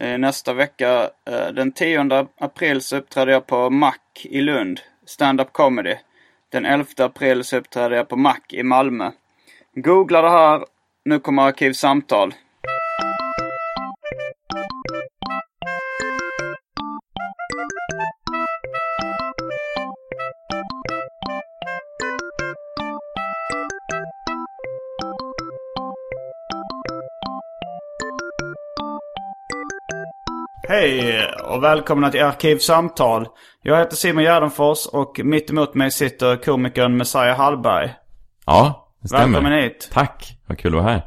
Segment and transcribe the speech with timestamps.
[0.00, 4.80] Eh, nästa vecka, eh, den 10 april, så uppträder jag på Mac i Lund.
[5.06, 5.94] Stand-up comedy.
[6.52, 9.10] Den 11 april så uppträder jag på Mac i Malmö.
[9.74, 10.64] Googla det här.
[11.04, 12.34] Nu kommer Arkivsamtal.
[30.70, 33.26] Hej och välkomna till Arkivsamtal.
[33.62, 37.94] Jag heter Simon Gärdenfors och mitt emot mig sitter komikern Messiah Hallberg.
[38.46, 39.26] Ja, det stämmer.
[39.26, 39.90] Välkommen hit.
[39.92, 41.02] Tack, vad kul att vara här.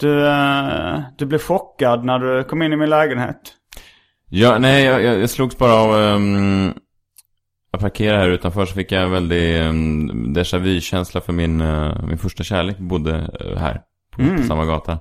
[0.00, 3.40] Du, eh, du blev chockad när du kom in i min lägenhet.
[4.28, 5.94] Ja, nej, jag, jag, jag slogs bara av...
[5.94, 6.74] Um,
[7.72, 12.06] jag parkerade här utanför så fick jag en väldig um, déjà vu-känsla för min, uh,
[12.06, 13.80] min första kärlek bodde uh, här.
[14.10, 14.98] På, på samma gata.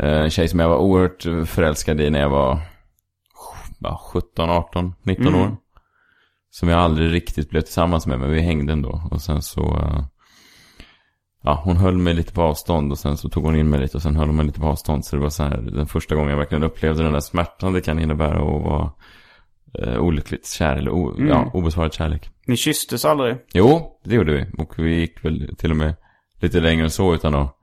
[0.00, 2.58] Uh, en tjej som jag var oerhört förälskad i när jag var
[3.78, 5.56] ja, 17, 18, 19 år.
[6.50, 9.02] Som jag aldrig riktigt blev tillsammans med, men vi hängde ändå.
[9.10, 9.60] Och sen så...
[9.60, 10.04] Uh,
[11.42, 13.96] ja, hon höll mig lite på avstånd och sen så tog hon in mig lite
[13.96, 15.04] och sen höll hon mig lite på avstånd.
[15.04, 17.80] Så det var så här, den första gången jag verkligen upplevde den där smärtan det
[17.80, 18.92] kan innebära att vara
[19.78, 22.30] eh, olyckligt kär eller o, ja, obesvarad kärlek.
[22.46, 23.36] Ni kysstes aldrig?
[23.52, 24.46] Jo, det gjorde vi.
[24.58, 25.94] Och vi gick väl till och med
[26.40, 27.56] lite längre än så utan att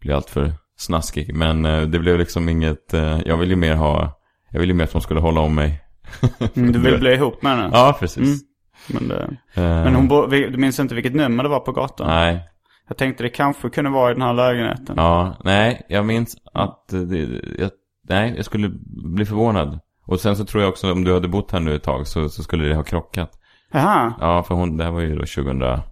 [0.00, 1.34] bli alltför snaskig.
[1.34, 4.76] Men eh, det blev liksom inget, eh, jag ville ju mer ha, jag ville ju
[4.76, 5.80] mer att hon skulle hålla om mig.
[6.56, 7.70] Mm, Du vill bli ihop med henne?
[7.72, 8.18] Ja, precis.
[8.26, 8.38] Mm.
[8.86, 12.06] Men, det, Eh, men hon bo, du minns inte vilket nummer det var på gatan?
[12.06, 12.40] Nej,
[12.88, 14.94] Jag tänkte det kanske kunde vara i den här lägenheten.
[14.98, 17.18] Ja, nej, jag minns att det,
[17.58, 17.70] jag,
[18.08, 18.70] nej, jag skulle
[19.14, 19.78] bli förvånad.
[20.06, 22.28] Och sen så tror jag också om du hade bott här nu ett tag så,
[22.28, 23.30] så skulle det ha krockat.
[23.72, 24.14] Jaha.
[24.20, 25.82] Ja, för hon, det här var ju då 2000, ja,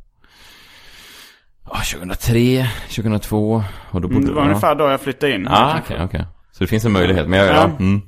[1.78, 3.62] 2003, 2002.
[3.90, 4.48] Och då bodde Mm, Det var ja.
[4.48, 5.46] ungefär då jag flyttade in.
[5.50, 6.24] Ja, okej, okej.
[6.52, 7.28] Så det finns en möjlighet.
[7.28, 7.64] Men jag, ja, Ja.
[7.84, 8.00] mm,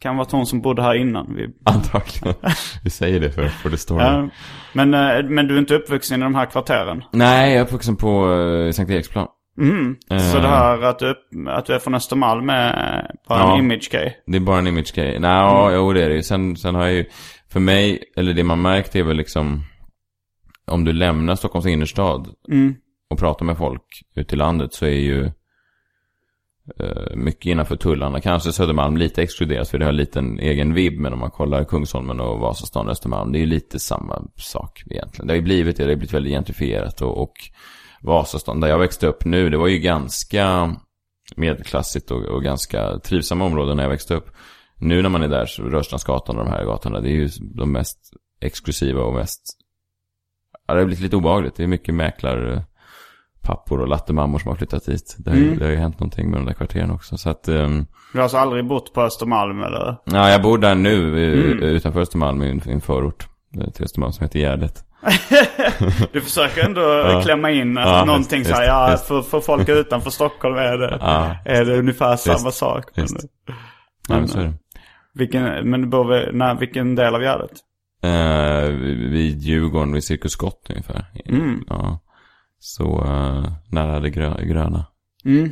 [0.00, 1.34] Kan vara hon som bodde här innan.
[1.34, 2.34] Vi, antagligen.
[2.84, 4.28] Vi säger det för, för det står ja.
[4.72, 7.04] men, eh, men du är inte uppvuxen i de här kvarteren?
[7.12, 9.26] Nej, jag är uppvuxen på uh, Sankt Eriksplan.
[9.60, 9.96] Mm.
[10.08, 10.42] Så Eh.
[10.42, 11.14] det här att du,
[11.48, 13.52] att du är från Östermalm är bara Ja.
[13.54, 14.16] en image-grej?
[14.26, 15.18] Det är bara en image-grej.
[15.20, 16.22] Nej, ja, jo det är det ju.
[16.22, 17.04] Sen, sen har jag ju,
[17.52, 19.62] för mig, eller det man märkt är väl liksom,
[20.68, 22.74] om du lämnar Stockholms innerstad Mm.
[23.10, 23.82] och pratar med folk
[24.14, 25.24] ute i landet så är ju
[26.80, 28.20] eh, mycket innanför tullarna.
[28.20, 31.00] Kanske Södermalm lite exkluderat för det har en egen vibb.
[31.00, 34.82] Men om man kollar Kungsholmen och Vasastan och Östermalm, det är ju lite samma sak
[34.90, 35.26] egentligen.
[35.26, 37.34] Det har ju blivit det, det har blivit väldigt gentrifierat och, och
[38.02, 40.76] Vasastan, där jag växte upp nu, det var ju ganska
[41.36, 44.30] medelklassigt och, och ganska trivsamma områden när jag växte upp.
[44.76, 47.72] Nu när man är där, så Rörstrandsgatan och de här gatorna, det är ju de
[47.72, 47.98] mest
[48.40, 49.57] exklusiva och mest...
[50.68, 51.56] Ja, det har blivit lite obehagligt.
[51.56, 52.62] Det är mycket mäklar
[53.42, 55.16] pappor och lattemammor som har flyttat dit.
[55.18, 57.16] Det har, ju, det har ju hänt någonting med de där kvarteren också.
[57.18, 59.96] Så att, um, Du har alltså aldrig bott på Östermalm eller?
[60.04, 61.62] ja, jag bor där nu mm.
[61.62, 63.28] utanför Östermalm i en, i en förort
[63.60, 64.84] eh, till Östermalm som heter Gärdet.
[66.12, 69.04] Du försöker ändå klämma in Ja, någonting visst, så här, ja, visst.
[69.06, 71.36] för, för folk utanför Stockholm är det, Ja.
[71.44, 72.84] är det ungefär samma sak.
[72.94, 73.24] Men, visst.
[74.08, 74.52] Ja, men så är det.
[75.14, 77.50] vilken, men du bor vid, nej, vilken del av Gärdet?
[78.02, 78.68] Eh,
[79.10, 81.04] vid Djurgården, vid Cirkus Scott ungefär.
[81.26, 81.64] Mm.
[81.68, 82.00] Ja.
[82.58, 84.86] Så uh, nära det grö- gröna.
[85.24, 85.50] Mm.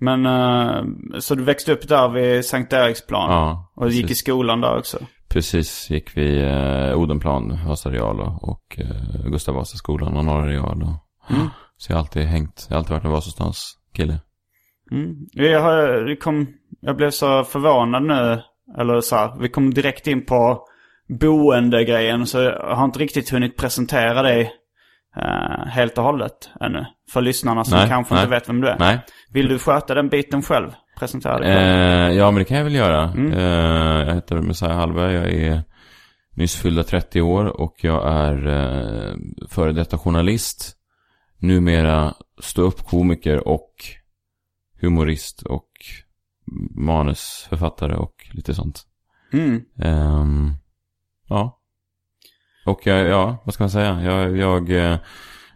[0.00, 0.84] Men, eh,
[1.20, 3.30] så du växte upp där vid Sankt Eriksplan?
[3.32, 4.18] Ja, Och gick i precis.
[4.18, 4.98] skolan där också?
[5.28, 10.82] Precis, gick vi uh, Odenplan, Vasa Real och, och uh, Gustav Vasaskolan och Norra Real.
[10.82, 11.48] Och, Mm.
[11.76, 14.20] Så jag har alltid hängt, jag har alltid varit en Vasastans kille.
[14.92, 15.14] Mm.
[15.32, 16.46] Jag, har, kom,
[16.80, 18.42] jag blev så förvånad nu.
[18.78, 20.66] Eller så här, vi kom direkt in på
[21.08, 22.26] boendegrejen.
[22.26, 24.52] Så jag har inte riktigt hunnit presentera dig
[25.16, 26.86] eh, helt och hållet ännu.
[27.10, 28.22] För lyssnarna som Nej, kanske nej.
[28.22, 28.78] inte vet vem du är.
[28.78, 29.00] Nej.
[29.32, 30.70] Vill du sköta den biten själv?
[30.98, 32.10] Presentera dig själv.
[32.10, 33.02] Eh, ja, men det kan jag väl göra.
[33.02, 33.32] Mm.
[33.32, 35.14] Eh, jag heter Messiah Hallberg.
[35.14, 35.62] Jag är
[36.34, 39.14] nyss fyllda 30 år och jag är eh,
[39.48, 40.72] före detta journalist.
[41.38, 43.70] Numera ståuppkomiker och
[44.80, 45.68] humorist och
[46.74, 48.82] manusförfattare och lite sånt.
[49.32, 49.62] Mm.
[49.82, 50.52] Ehm,
[51.28, 51.60] ja.
[52.66, 54.00] Och jag, ja, vad ska man säga?
[54.02, 54.96] Jag, jag, eh,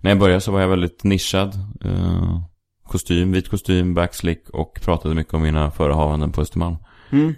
[0.00, 1.54] när jag började så var jag väldigt nischad.
[1.84, 2.40] Eh,
[2.86, 6.76] kostym, vit kostym, backslick och pratade mycket om mina förehavanden på Östermalm.
[7.12, 7.34] Mm.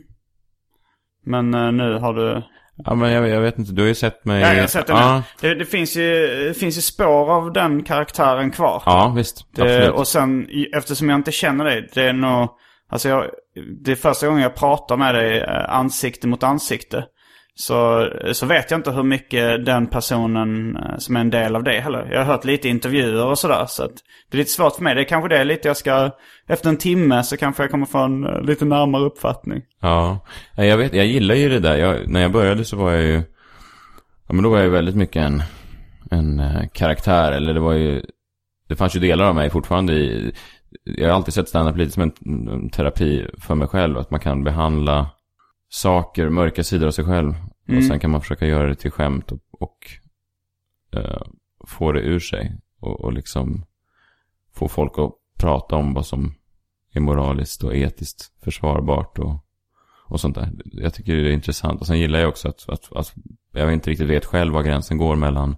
[1.24, 2.42] Men eh, nu har du...
[2.76, 4.40] Ja, men jag, jag vet inte, du har ju sett mig...
[4.40, 5.48] Ja, jag har sett det ja, nu.
[5.48, 8.82] Det, det, finns ju, det finns ju spår av den karaktären kvar.
[8.86, 9.46] ja, visst.
[9.54, 9.90] Det, absolut.
[9.90, 10.46] och sen,
[10.76, 12.48] eftersom jag inte känner dig, det är nog...
[12.88, 13.24] Alltså jag,
[13.84, 17.04] det är första gången jag pratar med dig eh, ansikte mot ansikte.
[17.54, 21.62] Så, så vet jag inte hur mycket den personen eh, som är en del av
[21.62, 22.08] det heller.
[22.12, 23.64] Jag har hört lite intervjuer och sådär.
[23.68, 23.92] Så att
[24.30, 24.94] det är lite svårt för mig.
[24.94, 26.10] Det är kanske det lite jag ska...
[26.48, 29.62] Efter en timme så kanske jag kommer få en eh, lite närmare uppfattning.
[29.80, 30.26] Ja,
[30.56, 31.76] jag vet, jag gillar ju det där.
[31.76, 33.22] Jag, när jag började så var jag ju,
[34.28, 35.42] ja men då var jag ju väldigt mycket en,
[36.10, 37.32] en eh, karaktär.
[37.32, 38.02] Eller det var ju,
[38.68, 40.32] det fanns ju delar av mig fortfarande i,
[40.84, 43.98] jag har alltid sett stand-up lite som en terapi för mig själv.
[43.98, 45.10] Att man kan behandla
[45.72, 47.34] saker, mörka sidor av sig själv.
[47.76, 49.78] Och sen kan man försöka göra det till skämt och, och
[50.92, 51.22] eh,
[51.66, 52.56] få det ur sig.
[52.80, 53.64] Och, och liksom
[54.54, 56.34] få folk att prata om vad som
[56.92, 59.34] är moraliskt och etiskt försvarbart och,
[60.06, 60.50] och sånt där.
[60.64, 61.80] Jag tycker det är intressant.
[61.80, 63.14] Och sen gillar jag också att, att, att
[63.52, 65.56] jag inte riktigt vet själv var gränsen går mellan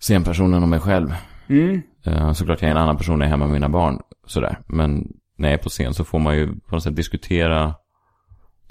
[0.00, 1.14] scenpersonen och mig själv.
[1.48, 1.82] Mm.
[2.04, 4.00] Eh, såklart jag är en annan person när jag är hemma med mina barn.
[4.26, 4.58] Sådär.
[4.66, 7.74] Men när jag är på scen så får man ju på något sätt diskutera.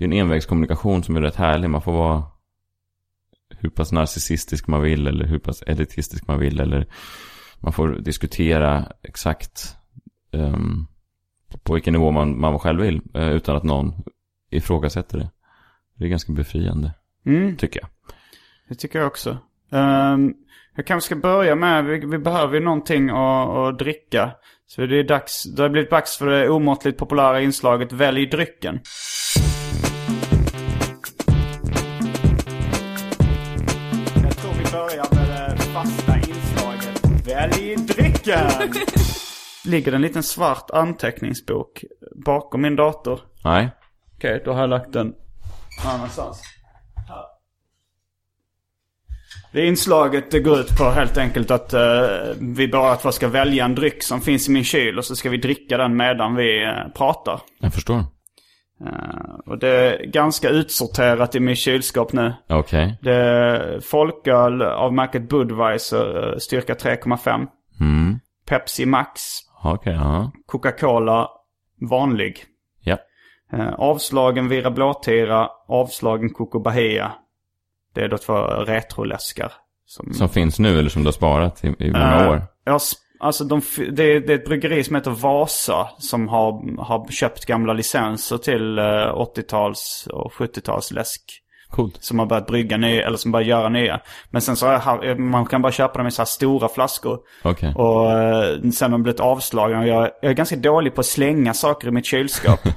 [0.01, 1.69] Det är en envägskommunikation som är rätt härlig.
[1.69, 2.23] Man får vara
[3.59, 6.59] hur pass narcissistisk man vill eller hur pass elitistisk man vill.
[6.59, 6.87] Eller
[7.59, 9.75] man får diskutera exakt
[10.31, 10.87] ehm,
[11.63, 13.01] på vilken nivå man, man själv vill.
[13.13, 13.93] eh, utan att någon
[14.51, 15.29] ifrågasätter det.
[15.95, 16.93] Det är ganska befriande,
[17.25, 17.57] Mm.
[17.57, 17.89] tycker jag.
[18.69, 19.37] Det tycker jag också.
[19.69, 20.33] Um,
[20.75, 24.31] jag kanske ska börja med, vi, vi behöver ju någonting att, att dricka.
[24.65, 28.79] Så det är dags, det har blivit dags för det omåttligt populära inslaget Välj drycken.
[37.45, 38.73] Inslaget Välj drycken!
[39.65, 41.83] Ligger det en liten svart anteckningsbok
[42.25, 43.19] bakom min dator.
[43.43, 43.69] Nej,
[44.17, 46.41] Okej, då har jag lagt den någon annanstans.
[46.95, 47.25] Här.
[49.51, 51.81] Det inslaget det går ut på helt enkelt att eh,
[52.39, 55.29] vi bara två ska välja en dryck som finns i min kyl och så ska
[55.29, 57.41] vi dricka den medan vi eh, pratar.
[57.59, 58.03] jag förstår.
[58.85, 62.33] Eh, och det är ganska utsorterat i min kylskåp nu.
[62.49, 62.97] Okej.
[63.01, 67.47] Det är folköl av märket Budweiser, eh, styrka 3,5.
[67.79, 68.19] Mm.
[68.45, 69.21] Pepsi Max,
[69.63, 70.31] Okej, ja.
[70.45, 71.29] Coca-Cola,
[71.89, 72.43] vanlig.
[72.83, 72.97] Ja.
[73.53, 77.11] Eh, avslagen Vira Blåtira, avslagen Coco Bahia.
[77.95, 79.51] Det är då två retroläskar.
[79.85, 82.41] Som, Som finns nu eller som du har sparat i, i många Eh, år.
[82.65, 86.81] Ja, s- alltså de, det, är, det är ett bryggeri som heter Vasa som har,
[86.83, 91.21] har köpt gamla licenser till eh, 80-tals och 70-tals läsk.
[91.69, 91.97] Coolt.
[92.03, 93.99] Som har börjat brygga nya, eller som börjat göra nya.
[94.29, 97.19] Men sen så har ha- man kan bara köpa dem i så här stora flaskor.
[97.43, 97.73] Okej.
[97.75, 99.79] Och eh, sen har de blivit avslagna.
[99.79, 102.59] Och jag, jag är ganska dålig på att slänga saker i mitt kylskåp.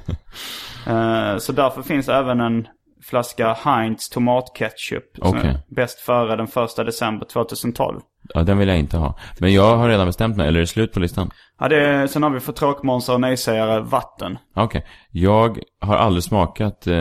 [0.87, 2.67] Eh, så därför finns även en
[3.09, 5.03] flaska Heinz tomatketchup.
[5.21, 7.99] Som är bäst före den första december 2012.
[8.33, 9.17] Ja, den vill jag inte ha.
[9.39, 11.29] Men jag har redan bestämt mig, eller är det slut på listan?
[11.59, 14.37] Ja, det är, sen har vi för tråkmånsar och nejsägare vatten.
[14.55, 14.85] Okej.
[15.11, 16.93] Jag har aldrig smakat eh,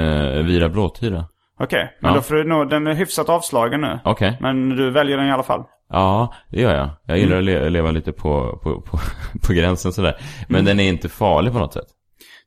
[0.42, 1.24] Vira Blåtira.
[1.60, 2.14] Okej, men Ja.
[2.16, 3.98] då får du nog, den är hyfsat avslagen nu.
[4.04, 4.36] Okej.
[4.40, 5.62] Men du väljer den i alla fall.
[5.90, 6.90] Ja, det gör jag.
[7.06, 8.98] Jag gillar att le- leva lite på, på, på,
[9.46, 10.16] på gränsen sådär.
[10.48, 10.64] Men Mm.
[10.64, 11.86] den är inte farlig på något sätt.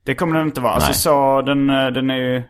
[0.04, 0.72] Det kommer den inte vara.
[0.72, 0.94] Alltså Nej.
[0.94, 2.48] så den, eh, den är ju mm,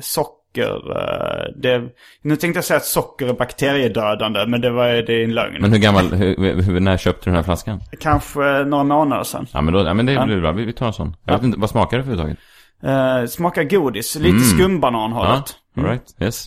[0.00, 0.72] socker.
[1.00, 1.82] eh, Det,
[2.22, 5.56] nu tänkte jag säga att socker är bakteriedödande, men det, var, det är en lögn.
[5.60, 7.80] Men hur gammal, hur, hur, när köpte du den här flaskan?
[8.00, 9.46] Kanske några månader sedan.
[9.52, 11.16] Ja men, då, ja, men det blir bra, vi, vi tar en sån.
[11.24, 12.38] Jag vet inte, vad smakar det överhuvudtaget?
[12.82, 15.56] Eh, smakar godis, lite skumbananhållet.
[15.74, 16.46] Ja, alright, yes.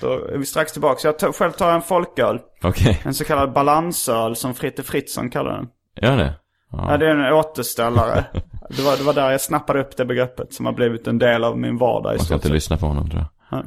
[0.00, 0.98] Då är vi strax tillbaka.
[1.00, 2.38] Så jag tar, själv tar en folköl.
[2.62, 5.66] Okej, En så kallad balansöl som Fritte Fritzson kallar den.
[6.02, 6.34] gör det?
[6.72, 8.24] Ja, det är en återställare.
[8.68, 11.44] det, var, det var där jag snappade upp det begreppet som har blivit en del
[11.44, 13.64] av min vardag i Man ska inte lyssna på honom tror jag.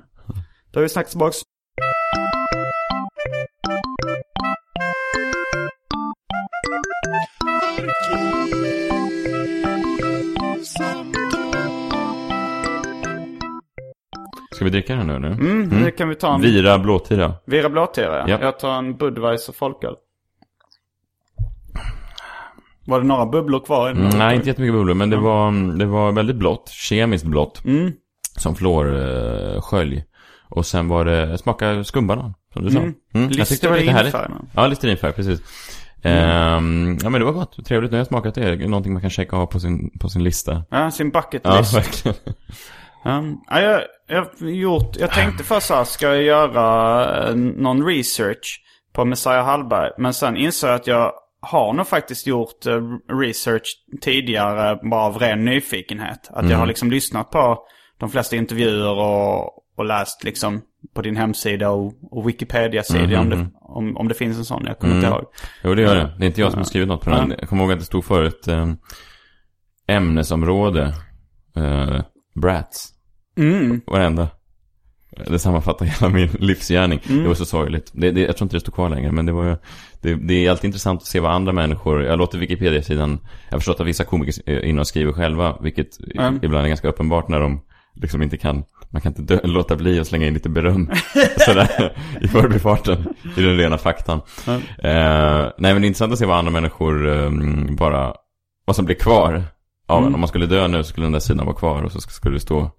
[0.72, 1.34] Då är vi strax tillbaka.
[14.56, 15.20] Ska vi dricka den nu?
[15.20, 15.28] nu?
[15.28, 17.34] Mm, Nu kan vi ta en Vira Blåtira.
[17.46, 18.18] Vira Blåtira.
[18.20, 18.26] Ja.
[18.30, 18.38] Ja.
[18.42, 19.96] Jag tar en Budweiser folköl.
[22.86, 23.90] Var det några bubblor kvar?
[23.92, 26.70] Mm, nej, inte jättemycket bubblor, men det var, det var väldigt blått.
[26.70, 27.66] Kemiskt blått.
[27.66, 27.92] Mm.
[28.38, 30.04] Som fluorskölj.
[30.50, 32.80] Och sen var det smaka skumbanan, som du sa.
[32.80, 32.96] Mm.
[33.14, 34.16] jag tyckte det var lite härligt.
[34.56, 35.40] Ja, listerinfärg, precis.
[36.04, 37.66] Ehm, ja, men det var gott.
[37.66, 37.92] Trevligt.
[37.92, 38.56] Nu har jag smakat det.
[38.68, 40.64] Någonting man kan checka av på sin, på sin lista.
[40.70, 41.74] Ja, sin bucket Ja, list.
[41.74, 42.18] verkligen.
[43.06, 47.86] Um, ja, jag, jag, gjort, jag tänkte först så här, ska jag göra eh, någon
[47.86, 48.62] research
[48.94, 49.90] på Messiah Hallberg?
[49.98, 51.12] Men sen insåg jag att jag
[51.42, 56.30] har nog faktiskt gjort eh, research tidigare bara av ren nyfikenhet.
[56.30, 57.66] Att jag har liksom lyssnat på
[57.98, 60.62] de flesta intervjuer och, och läst liksom
[60.94, 64.66] på din hemsida och, och Wikipedia-sida om, det, om, om det finns en sån.
[64.66, 65.26] Jag kommer inte ihåg.
[65.64, 66.16] Jo, det gör det.
[66.18, 67.34] Det är inte jag som har skrivit något på den.
[67.40, 68.68] Jag kommer ihåg att det stod förut eh,
[69.88, 70.94] ämnesområde.
[71.56, 72.02] Eh,
[72.36, 72.90] brats.
[73.38, 73.82] Mm.
[73.88, 74.28] Varenda.
[75.28, 77.00] Det sammanfattar hela min livsgärning.
[77.08, 77.92] Det var så sorgligt.
[77.94, 79.58] Det, det, jag tror inte det står kvar längre, men det var
[80.02, 83.60] det, det är alltid intressant att se vad andra människor, jag låter Wikipedia-sidan, jag har
[83.60, 86.40] förstått att vissa komiker är inne och skriver själva, vilket Mm.
[86.42, 87.62] ibland är ganska uppenbart när de
[87.96, 90.92] liksom inte kan, man kan inte dö, låta bli att slänga in lite beröm
[91.38, 94.22] sådär i förbifarten, i den rena faktan.
[94.48, 97.32] Eh, nej men det är intressant att se vad andra människor eh,
[97.78, 98.14] bara,
[98.66, 99.44] vad som blir kvar
[99.88, 100.14] av en.
[100.14, 102.40] Om man skulle dö nu skulle den där sidan vara kvar och så skulle det
[102.40, 102.72] stå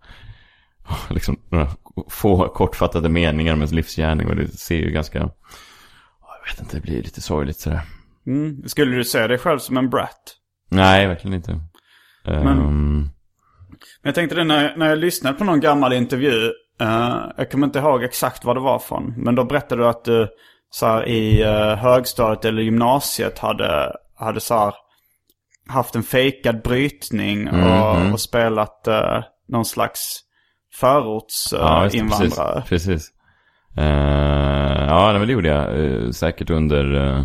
[1.11, 1.67] liksom några
[2.09, 6.83] få kortfattade meningar om ens livsgärning och det ser ju ganska, jag vet inte, det
[6.83, 7.81] blir lite sorgligt sådär.
[8.27, 8.69] Mm.
[8.69, 10.37] Skulle du se dig själv som en brat?
[10.69, 11.61] Nej, verkligen inte.
[12.25, 13.11] Ehm, Men
[14.03, 16.53] jag tänkte det när, när jag lyssnade på någon gammal intervju.
[16.81, 19.15] eh, jag kommer inte ihåg exakt vad det var från.
[19.17, 20.29] Men då berättade du att du
[20.71, 24.75] så här, i uh, högstadiet eller gymnasiet hade, hade så här,
[25.69, 30.21] haft en fejkad brytning och, och spelat uh, någon slags
[30.81, 32.63] ja, förortsinvandrare.
[32.69, 32.87] precis.
[32.87, 33.13] precis.
[33.77, 36.95] Eh, ja, men det gjorde jag eh, säkert under...
[36.95, 37.25] eh,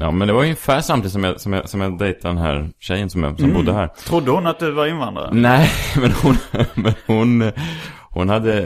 [0.00, 2.70] ja, men det var ungefär samtidigt som jag, som jag, som jag dejtade den här
[2.78, 3.86] tjejen som, jag, som bodde här.
[3.86, 5.30] Trodde hon att du var invandrare?
[5.32, 6.36] Nej, men hon,
[6.74, 7.52] men hon,
[8.10, 8.60] hon hade,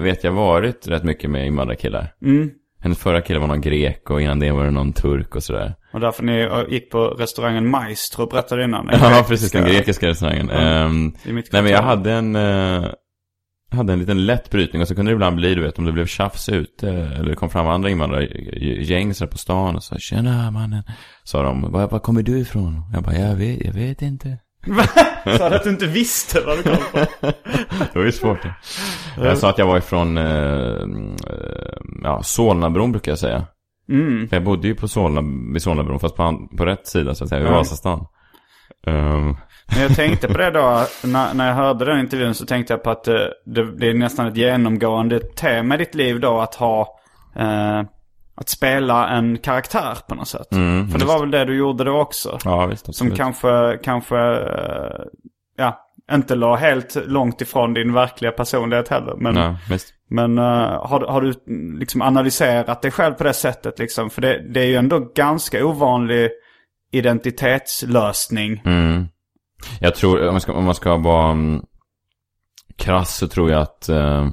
[0.00, 2.12] vet jag, varit rätt mycket med invandrarkillar.
[2.22, 2.50] Mm.
[2.80, 5.74] Hennes förra kille var någon grek och innan det var det någon turk och sådär.
[5.92, 8.88] Och därför ni eh, gick på restaurangen Maestro, berättade innan.
[8.92, 10.50] Ja, precis, den grekiska restaurangen.
[11.24, 12.84] I mitt nej, men jag hade en, eh,
[13.70, 15.92] hade en liten lätt brytning och så kunde det ibland bli, du vet, om det
[15.92, 19.96] blev tjafs ute eller det kom fram andra invandrargäng så där på stan och sa
[19.98, 20.82] Tjena mannen,
[21.24, 22.82] sa de, var, var kommer du ifrån?
[22.92, 24.38] Jag bara, jag vet, jag vet inte.
[25.38, 26.98] Sa du att du inte visste vad du kom på?
[27.92, 28.42] Det var ju svårt.
[28.42, 28.54] det.
[29.26, 33.44] Jag sa att jag var ifrån, eh, eh, ja, Solnabron brukar jag säga.
[33.88, 34.28] Mm.
[34.28, 37.30] För jag bodde ju på Solna, vid Solnabron, fast på, på rätt sida så att
[37.30, 37.56] säga, vid Ja.
[37.56, 38.06] Vasastan.
[38.86, 39.36] Ehm,
[39.72, 42.82] Men jag tänkte på det då, när, när jag hörde den intervjun så tänkte jag
[42.82, 46.54] på att det, det, det är nästan ett genomgående tema i ditt liv då att
[46.54, 46.88] ha,
[47.36, 47.82] eh,
[48.36, 50.52] att spela en karaktär på något sätt.
[50.52, 52.38] Mm, För det var väl det du gjorde då också?
[52.44, 52.94] ja, visst.
[52.94, 55.00] Som kanske, kanske, eh,
[55.56, 59.14] ja, inte låg helt långt ifrån din verkliga personlighet heller.
[59.16, 59.88] Men, Ja, visst.
[60.10, 61.34] men eh, har, du- har du
[61.78, 64.10] liksom analyserat dig själv på det sättet liksom?
[64.10, 66.30] För det, det är ju ändå ganska ovanlig
[66.92, 68.62] identitetslösning.
[68.64, 69.06] Mm.
[69.80, 71.62] Jag tror, om man ska, om man ska vara um,
[72.76, 74.28] krass så tror jag att, eh,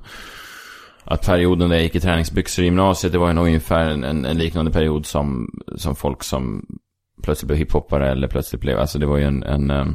[1.03, 4.25] att perioden där jag gick i träningsbyxor i gymnasiet, det var nog ungefär en, en,
[4.25, 6.65] en liknande period som, som folk som
[7.23, 9.85] plötsligt blev hiphoppare eller plötsligt blev, alltså det var ju en, en eh,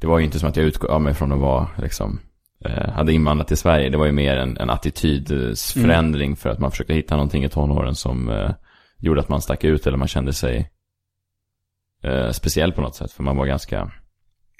[0.00, 2.20] det var ju inte som att jag utgav mig från att vara, liksom,
[2.64, 3.90] eh, hade invandrat till Sverige.
[3.90, 7.94] Det var ju mer en, en attitydsförändring för att man försökte hitta någonting i tonåren
[7.94, 8.50] som eh,
[8.98, 10.70] gjorde att man stack ut eller man kände sig
[12.02, 13.12] eh, speciell på något sätt.
[13.12, 13.92] För man var ganska,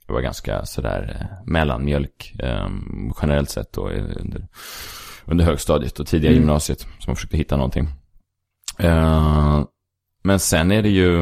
[0.06, 2.68] var ganska sådär eh, mellanmjölk eh,
[3.22, 4.48] generellt sett då under,
[5.26, 6.80] under högstadiet och tidiga gymnasiet.
[6.80, 7.88] Så man försökte hitta någonting.
[8.78, 9.64] Eh,
[10.22, 11.20] men sen är det ju,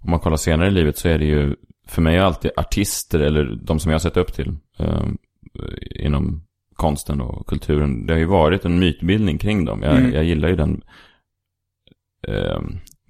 [0.00, 1.56] om man kollar senare i livet så är det ju,
[1.88, 5.06] för mig är alltid artister eller de som jag har sett upp till eh,
[5.90, 6.42] inom
[6.74, 9.82] konsten och kulturen, det har ju varit en mytbildning kring dem.
[9.82, 10.12] Jag, Mm.
[10.14, 10.82] jag gillar ju den
[12.28, 12.60] eh,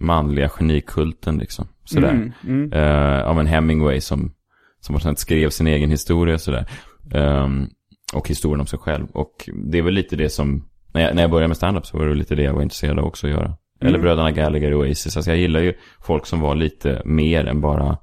[0.01, 1.69] manliga genikulten liksom.
[1.85, 2.11] Sådär.
[2.11, 2.73] Mm, mm.
[2.73, 4.33] Eh, av en Hemingway som,
[4.81, 6.67] som på skrev sin egen historia sådär.
[7.13, 7.69] Ehm,
[8.13, 9.07] och historien om sig själv.
[9.11, 11.99] Och det är väl lite det som, när jag, när jag började med stand-up så
[11.99, 13.57] var det lite det jag var intresserad av också att göra.
[13.81, 15.17] Eller bröderna Gallagher och Oasis.
[15.17, 17.99] Alltså jag gillar ju folk som var lite mer än bara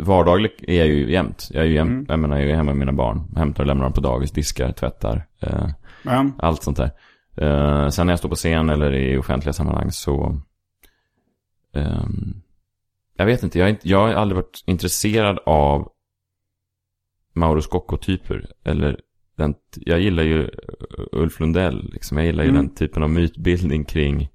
[0.00, 1.48] Vardaglig är jag ju jämt.
[1.50, 3.32] Jag är ju jämt, jag menar jag är hemma med mina barn.
[3.36, 5.26] Hämtar och lämnar dem på dagis, diskar, tvättar.
[5.40, 5.68] Eh,
[6.02, 6.26] Ja.
[6.38, 6.90] allt sånt där.
[7.36, 10.40] Eh, sen när jag står på scen eller i offentliga sammanhang så...
[11.74, 12.42] ehm,
[13.16, 15.88] jag vet inte, jag, är inte, jag har aldrig varit intresserad av
[17.32, 18.46] Mauro Scocco-typer.
[18.64, 19.00] Eller
[19.36, 20.50] den, jag gillar ju
[21.12, 22.16] Ulf Lundell, liksom.
[22.18, 22.62] Jag gillar ju Mm.
[22.66, 24.28] den typen av mytbildning kring,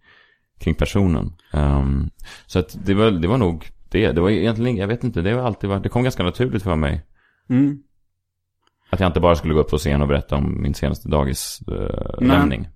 [0.60, 1.34] kring personen.
[1.53, 2.10] Ehm,
[2.48, 4.12] så att det var, det var nog det.
[4.12, 6.75] Det var egentligen, jag vet inte, det har alltid varit, det kom ganska naturligt för
[6.75, 7.05] mig.
[7.50, 7.77] Mm.
[8.89, 12.67] Att jag inte bara skulle gå upp på scen och berätta om min senaste dagislämning.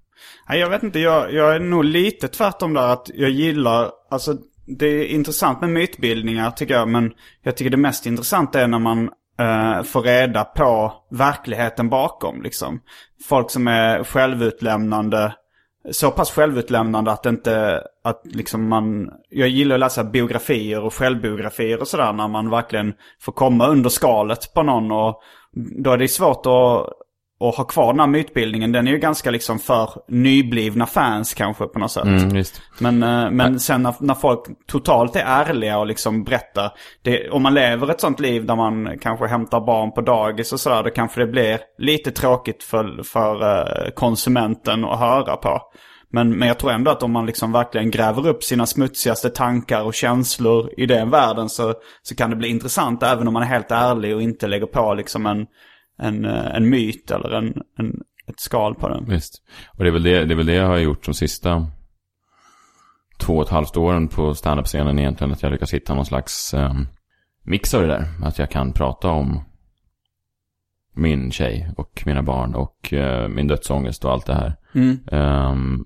[0.50, 1.00] Nej, jag vet inte.
[1.00, 5.70] Jag, jag är nog lite tvärtom där att jag gillar, alltså det är intressant med
[5.70, 6.88] mytbildningar tycker jag.
[6.88, 7.14] Men
[7.44, 12.82] jag tycker det mest intressanta är när man eh, få reda på verkligheten bakom liksom.
[13.30, 15.36] Folk som är självutlämnande.
[15.92, 21.82] Så pass självutlämnande att inte, att liksom man, jag gillar att läsa biografier och självbiografier
[21.82, 25.22] och sådär när man verkligen får komma under skalet på någon och
[25.56, 27.05] då är det svårt att
[27.40, 28.72] och ha kvar den här mytbildningen.
[28.72, 32.06] Den är ju ganska liksom för nyblivna fans kanske på något sätt.
[32.06, 32.44] Mm.
[32.80, 36.72] Men, eh, men sen när, när folk totalt är ärliga och liksom berättar.
[37.02, 40.60] Det, om man lever ett sånt liv där man kanske hämtar barn på dagis och
[40.60, 40.84] sådär.
[40.84, 45.62] Då kanske det blir lite tråkigt för, för eh, konsumenten att höra på.
[46.12, 49.84] Men, men jag tror ändå att om man liksom verkligen gräver upp sina smutsigaste tankar
[49.84, 53.48] och känslor i den världen så, så kan det bli intressant även om man är
[53.48, 55.46] helt ärlig och inte lägger på liksom en
[55.98, 59.06] en, eh, en myt eller en, en, ett skal på den.
[59.10, 59.42] Visst.
[59.68, 61.68] Och det är, väl det, det är väl det jag har gjort de sista
[63.18, 65.34] två och ett halvt åren på standup-scenen egentligen.
[65.34, 66.88] Att jag lyckas hitta någon slags um,
[67.44, 68.08] mix av det där.
[68.24, 69.42] Att jag kan prata om
[70.94, 74.56] min tjej och mina barn och uh, min dödsångest och allt det här.
[74.74, 75.00] Mm.
[75.12, 75.86] Um,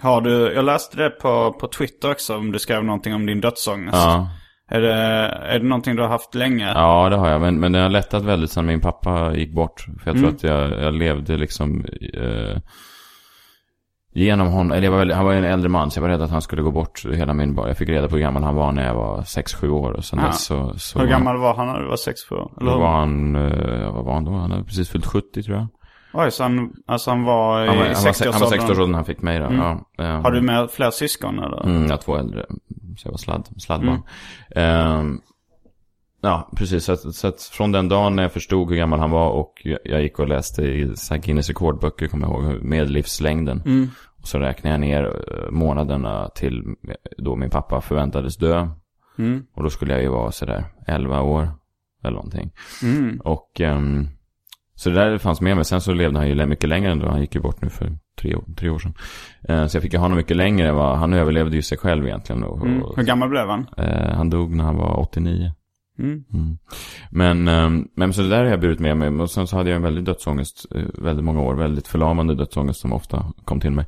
[0.00, 3.40] har du, jag läste det på, på Twitter också om du skrev någonting om din
[3.40, 3.96] dödsångest.
[3.96, 4.30] ja.
[4.74, 4.94] Är det,
[5.52, 6.72] är det någonting du har haft länge?
[6.74, 7.40] Ja, det har jag.
[7.40, 9.80] Men, men det har lättat väldigt sedan min pappa gick bort.
[9.80, 10.34] För jag tror Mm.
[10.34, 12.58] att jag, jag levde liksom eh,
[14.14, 14.72] genom honom.
[14.72, 16.42] Eller jag var väldigt, han var en äldre man så jag var rädd att han
[16.42, 17.54] skulle gå bort hela min.
[17.56, 19.92] Jag fick reda på hur gammal han var när jag var 6-7 år.
[19.92, 20.32] Och sen Ja.
[20.32, 20.98] så, så...
[20.98, 22.52] Hur gammal var han när du var 6-7 år?
[22.60, 24.30] Eller Då var han, eh, vad var han då?
[24.32, 25.66] Han hade precis fyllt 70 tror jag.
[26.14, 28.60] Oj, så han, alltså han var i Han var, han var, se- han var 16
[28.60, 28.90] år 60-årsåldern.
[28.90, 29.44] när han fick mig då.
[29.44, 29.58] Mm.
[29.58, 31.62] Ja, ehm, Har du med fler syskon eller?
[31.66, 32.46] Mm, jag har två äldre.
[32.96, 34.02] Så jag var sladd, sladdbarn.
[34.50, 35.00] Mm.
[35.00, 35.20] Ehm,
[36.20, 36.84] ja, precis.
[36.84, 39.66] Så att, så att från den dagen när jag förstod hur gammal han var och
[39.84, 43.62] jag, gick och läste i så Guinness rekordböcker, kommer jag ihåg, medellivslängden.
[43.66, 43.88] Mm.
[44.20, 46.62] Och så räknade jag ner eh, månaderna till
[47.18, 48.68] då min pappa förväntades dö.
[49.18, 49.46] Mm.
[49.54, 51.48] Och då skulle jag ju vara sådär 11 år
[52.04, 52.52] eller någonting.
[52.82, 53.20] Mm.
[53.24, 54.08] Och ehm,
[54.74, 55.64] så det där fanns med mig.
[55.64, 57.08] Sen så levde han ju mycket längre ändå.
[57.08, 58.94] Han gick ju bort nu för tre, år- tre år sedan.
[59.48, 60.68] Eh, så jag fick ju ha honom mycket längre.
[60.68, 62.42] än vad- Han överlevde ju sig själv egentligen.
[62.42, 62.82] Och, Mm.
[62.82, 63.66] och, Hur gammal blev han?
[63.76, 65.52] eh, han dog när han var 89.
[65.98, 66.24] Mm.
[66.34, 66.58] Mm.
[67.10, 69.08] Men, ehm, men så det där har jag burit med mig.
[69.08, 71.54] Och sen så hade jag en väldigt dödsångest eh, väldigt många år.
[71.54, 73.86] Väldigt förlamande dödsångest som ofta kom till mig.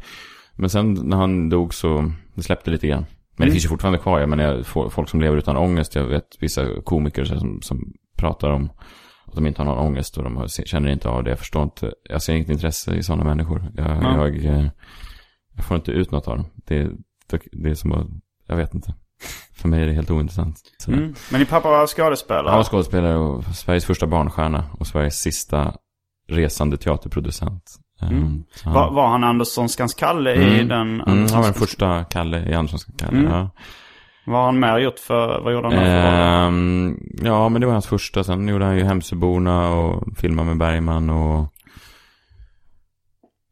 [0.57, 3.01] Men sen när han dog så det släppte lite grann.
[3.01, 3.07] Men
[3.37, 3.53] det Mm.
[3.53, 4.21] finns ju fortfarande kvar.
[4.21, 5.95] Jag menar, folk som lever utan ångest.
[5.95, 8.71] Jag vet vissa komiker som, som pratar om
[9.35, 11.31] att de inte har någon ångest och de har, känner inte av det.
[11.31, 11.93] Jag förstår inte.
[12.11, 13.73] Jag ser inget intresse i sådana människor.
[13.77, 14.17] Jag, Ja.
[14.17, 14.67] jag, eh,
[15.57, 16.47] jag får inte ut något av dem.
[16.67, 16.83] Det,
[17.31, 18.07] det, det är som att,
[18.47, 18.95] jag vet inte.
[19.53, 20.57] För mig är det helt ointressant.
[20.89, 21.15] Mm.
[21.31, 22.49] Men din pappa var skådespelare?
[22.49, 25.75] Han var skådespelare och Sveriges första barnstjärna och Sveriges sista
[26.29, 27.63] resande teaterproducent.
[28.03, 28.45] Mm.
[28.55, 30.69] Så han, Var, var han Anderssonskans Kalle i Mm.
[30.69, 31.01] den?
[31.01, 33.19] mm, han var den första Kalle i Anderssonska Kalle.
[33.19, 33.33] Mm.
[33.33, 33.51] Ja.
[34.27, 36.47] Vad har han mer gjort för, vad gjorde han mer för?
[36.47, 38.25] Ehm, ja, men det var hans första.
[38.25, 41.53] Sen gjorde han ju Hemsöborna och filmade med Bergman och...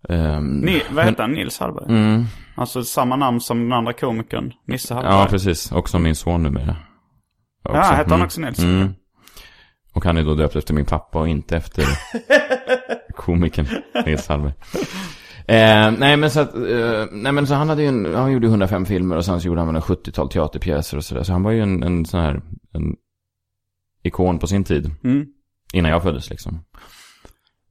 [0.09, 1.33] ehm, Ni, vad heter han?
[1.33, 1.85] Nils Hallberg?
[1.89, 5.15] Mm, Alltså samma namn som den andra komikern, Nisse Hallberg.
[5.15, 5.73] ja, precis.
[5.73, 6.77] Också min son numera.
[7.65, 8.59] Ja, hette han också Nils?
[8.59, 8.95] Mm.
[9.95, 11.85] Och han är då döpt efter min pappa och inte efter
[13.17, 13.67] komikern
[14.07, 14.53] Nils Hallberg.
[15.53, 18.47] Eh, nej men så att, eh, nej men så han hade ju en, han gjorde
[18.47, 21.23] ju 105 filmer och sen så gjorde han en 70-tal teaterpjäser och sådär.
[21.23, 22.97] Så han var ju en, en sån här, en
[24.03, 24.91] ikon på sin tid.
[25.05, 25.27] Mm.
[25.73, 26.61] Innan jag föddes liksom.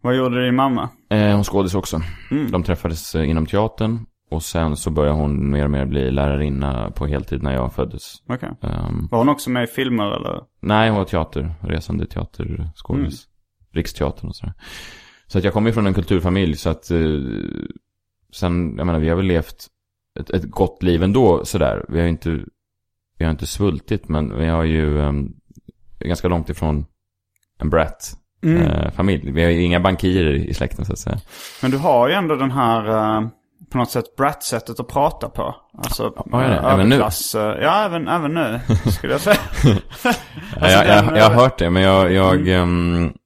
[0.01, 0.89] Vad gjorde din mamma?
[1.09, 2.01] Eh, hon skådis också.
[2.31, 2.51] Mm.
[2.51, 3.99] De träffades eh, inom teatern.
[4.31, 8.15] Och sen så började hon mer och mer bli lärarinna på heltid när jag föddes.
[8.27, 8.49] Okej.
[8.61, 10.41] Ehm, Var hon också med i filmer eller?
[10.61, 13.27] nej, hon var teater, resande teaterskådis.
[13.73, 14.53] Riksteatern och sådär.
[15.31, 16.99] Så att jag kommer ju från en kulturfamilj så att eh,
[18.33, 19.67] sen, jag menar vi har väl levt
[20.19, 21.85] ett, ett gott liv ändå sådär.
[21.89, 22.39] Vi har ju inte,
[23.17, 25.33] vi har inte svultit men vi har ju um,
[25.99, 26.85] ganska långt ifrån
[27.59, 28.61] en brat Mm.
[28.61, 29.31] eh, familj.
[29.31, 31.17] Vi har ju inga bankirer i släkten så att säga.
[31.61, 33.27] Men du har ju ändå den här, eh,
[33.71, 35.55] på något sätt, brat-sättet att prata på.
[35.73, 36.55] Alltså, jag det?
[36.55, 36.95] eh, Även nu?
[37.01, 37.09] eh,
[37.61, 38.59] Ja, även, även nu,
[38.91, 39.37] skulle jag säga.
[39.63, 40.11] Ja,
[40.61, 42.11] Alltså, jag, den, jag, jag har eh, hört det, men jag...
[42.13, 43.20] jag ehm, ja,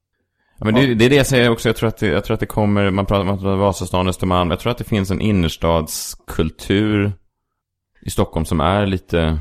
[0.66, 1.70] men det, det är det jag säger också.
[1.70, 2.92] Jag tror att det, jag tror att det kommer...
[2.92, 4.50] Man pratar om Vasastan, Östermalm.
[4.50, 7.14] Jag tror att det finns en innerstadskultur
[8.02, 9.40] i Stockholm som är lite...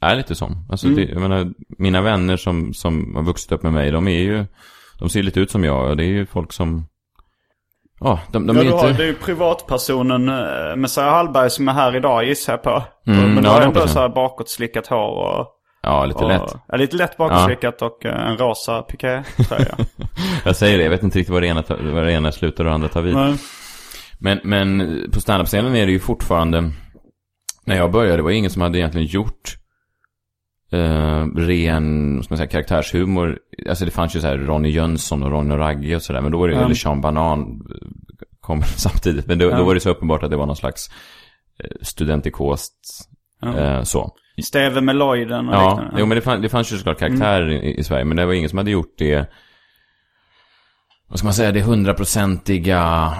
[0.00, 0.56] Är lite sån.
[0.70, 0.96] Alltså, Mm.
[0.96, 4.46] det, jag menar, mina vänner som, som har vuxit upp med mig, de är ju...
[4.98, 5.90] De ser lite ut som jag.
[5.90, 6.86] Och det är ju folk som...
[8.00, 9.02] Ja, de, de ja, du har, inte...
[9.02, 12.82] det är ju privatpersonen eh, Messiah Hallberg som är här idag gissar jag på.
[13.06, 15.46] Mm, Men du ja, har ändå så här bakåt slickat hår och...
[15.82, 16.54] Ja, lite och, lätt.
[16.68, 19.76] Ja, lite lätt bakåtrickat och eh, en rosa piké-tröja.
[20.44, 22.68] Jag säger det, jag vet inte riktigt vad det ena, vad det ena slutar och
[22.70, 23.14] det andra tar vid.
[23.14, 23.34] Nej.
[24.18, 26.70] Men, men på standup-scenen är det ju fortfarande...
[27.64, 29.56] När jag började det var det ingen som hade egentligen gjort
[30.72, 33.38] eh, ren, ska man säga, karaktärshumor.
[33.68, 36.20] Alltså det fanns ju så här Ronny Jönsson och Ronny Ragge och sådär.
[36.20, 36.64] Men då var det, Ja.
[36.64, 37.88] eller Sean Banan eh,
[38.40, 39.26] kom samtidigt.
[39.26, 39.56] Men då, Ja.
[39.56, 40.90] då var det så uppenbart att det var någon slags
[41.58, 42.74] eh, studentikost,
[43.40, 43.58] Ja.
[43.58, 44.14] eh, så.
[44.42, 45.96] Steve Meloiden och Ja, liknande.
[46.00, 48.04] jo, men det, fann, det fanns ju såklart karaktärer i, i Sverige.
[48.04, 49.30] Men det var ingen som hade gjort det,
[51.08, 53.12] vad ska man säga, det hundraprocentiga...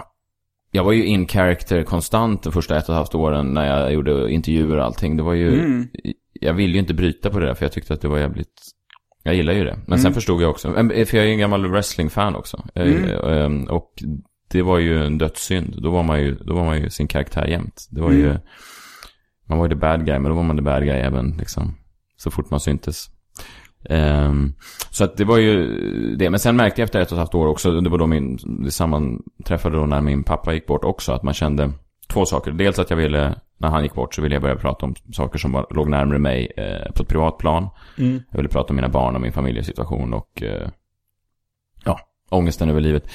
[0.72, 3.92] Jag var ju in character konstant de första ett och ett halvt åren när jag
[3.92, 5.16] gjorde intervjuer och allting.
[5.16, 5.88] Det var ju, Mm.
[6.32, 8.62] jag ville ju inte bryta på det där för jag tyckte att det var jävligt,
[9.22, 9.78] jag gillar ju det.
[9.86, 10.14] Men sen Mm.
[10.14, 12.64] förstod jag också, eh, för jag är en gammal wrestling-fan också.
[12.74, 13.04] Mm.
[13.64, 13.92] eh, Och
[14.50, 15.82] det var ju en dödssynd.
[15.82, 17.86] Då var man ju, då var man ju sin karaktär jämt.
[17.90, 18.38] Det var ju, Mm.
[19.50, 21.74] Man var ju the bad guy, men då var man the bad guy även liksom,
[22.16, 23.10] så fort man syntes.
[23.88, 24.52] Ehm,
[24.90, 25.66] så att det var ju
[26.16, 26.30] det.
[26.30, 28.38] Men sen märkte jag efter ett och ett halvt år också, det var då min,
[28.64, 31.72] det sammanträffade då när min pappa gick bort också, att man kände
[32.08, 32.52] två saker.
[32.52, 35.38] Dels att jag ville, när han gick bort så ville jag börja prata om saker
[35.38, 37.68] som var, låg närmare mig eh, på ett privat plan.
[37.98, 38.22] Mm.
[38.30, 40.68] Jag ville prata om mina barn och min familjesituation och eh,
[41.84, 43.10] ja, ångesten över livet.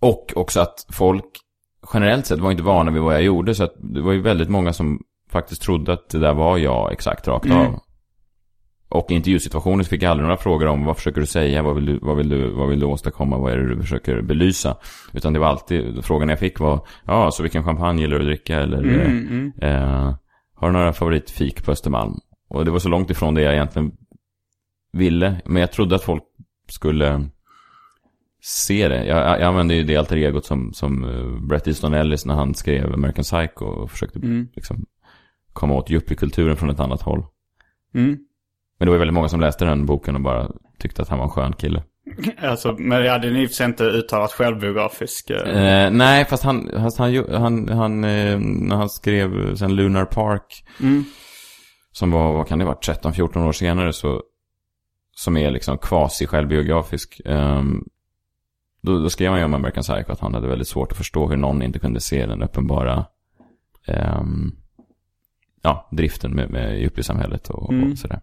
[0.00, 1.24] Och också att folk
[1.94, 3.54] generellt sett var inte vana vid vad jag gjorde.
[3.54, 6.92] Så att det var ju väldigt många som faktiskt trodde att det där var jag
[6.92, 7.58] exakt rakt Mm.
[7.58, 7.80] av.
[8.88, 11.74] Och i intervjusituationer så fick jag aldrig några frågor om vad försöker du säga, vad
[11.74, 14.76] vill du, vad vill du, vad vill du åstadkomma, vad är det du försöker belysa.
[15.12, 18.28] Utan det var alltid, frågan jag fick var, ja, så vilken champagne gillar du att
[18.28, 18.56] dricka?
[18.60, 19.52] Eller, Mm, mm.
[19.62, 20.14] Eh,
[20.54, 22.14] har du några favoritfik på Östermalm?
[22.48, 23.92] Och det var så långt ifrån det jag egentligen
[24.92, 25.40] ville.
[25.44, 26.22] Men jag trodde att folk
[26.68, 27.28] skulle
[28.42, 29.04] se det.
[29.06, 32.54] Jag, jag använde ju det alter egot som, som eh, Bret Easton Ellis när han
[32.54, 34.48] skrev American Psycho och försökte Mm.
[34.54, 34.84] liksom
[35.56, 37.24] komma åt yuppiekulturen från ett annat håll.
[37.94, 38.18] Mm.
[38.78, 41.24] Men det var väldigt många som läste den boken och bara tyckte att han var
[41.24, 41.82] en skön kille.
[42.38, 45.30] Alltså, men jag hade i för sig inte uttalat självbiografisk.
[45.30, 45.36] eh,
[45.84, 50.04] Eh, nej, fast han, fast han, ju- han, han eh, när han skrev sen Lunar
[50.04, 51.04] Park, Mm.
[51.92, 54.22] som var, vad kan det vara, 13-14 år senare, så,
[55.12, 57.20] som är liksom quasi-självbiografisk.
[57.24, 57.84] ehm,
[58.82, 61.28] då, då skrev han ju om American Psycho att han hade väldigt svårt att förstå
[61.28, 63.06] hur någon inte kunde se den uppenbara
[63.86, 64.52] ehm,
[65.62, 67.92] ja, driften med, med yuppiesamhället och, Mm.
[67.92, 68.20] och sådär.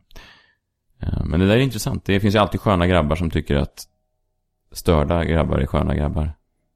[1.02, 2.06] Eh, men det där är intressant.
[2.06, 3.84] Det finns ju alltid sköna grabbar som tycker att
[4.72, 6.34] störda grabbar är sköna grabbar.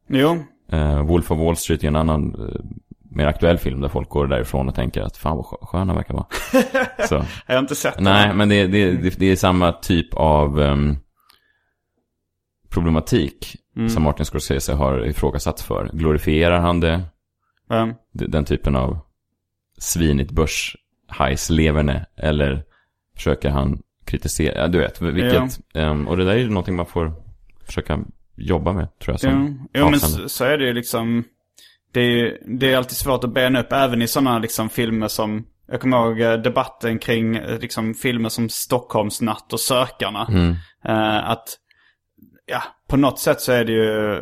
[0.08, 0.38] Jo.
[0.74, 2.62] Uh, Wolf of Wall Street är en annan eh,
[3.12, 5.96] mer aktuell film där folk går därifrån och tänker att fan vad skö- skön han
[5.98, 6.26] verkar vara.
[7.08, 7.26] Så.
[7.48, 8.04] Jag har inte sett den.
[8.04, 10.96] Nej, men det, det, det, det är samma typ av ehm,
[12.70, 13.90] problematik Mm.
[13.90, 15.90] som Martin Scorsese har ifrågasatt för.
[15.94, 17.02] Glorifierar han det?
[18.14, 19.00] D- Den typen av
[19.78, 22.06] svinigt börshajsleverne?
[22.18, 22.64] Eller
[23.16, 24.58] försöker han kritisera?
[24.62, 25.60] Ja, du vet, vilket.
[25.74, 27.14] ehm, och det där är ju någonting man får
[27.66, 28.00] försöka
[28.36, 29.20] jobba med, tror jag.
[29.20, 30.22] Som jo men avsändare.
[30.24, 31.24] så, så är det ju liksom.
[31.92, 35.08] Det är, ju- det är alltid svårt att bena upp även i sådana liksom filmer
[35.08, 35.46] som.
[35.72, 40.26] Jag kommer ihåg eh, debatten kring eh, liksom filmer som Stockholmsnatt och Sökarna.
[40.30, 40.56] Mm.
[40.86, 41.44] Eh, att,
[42.46, 44.22] ja, på något sätt så är det ju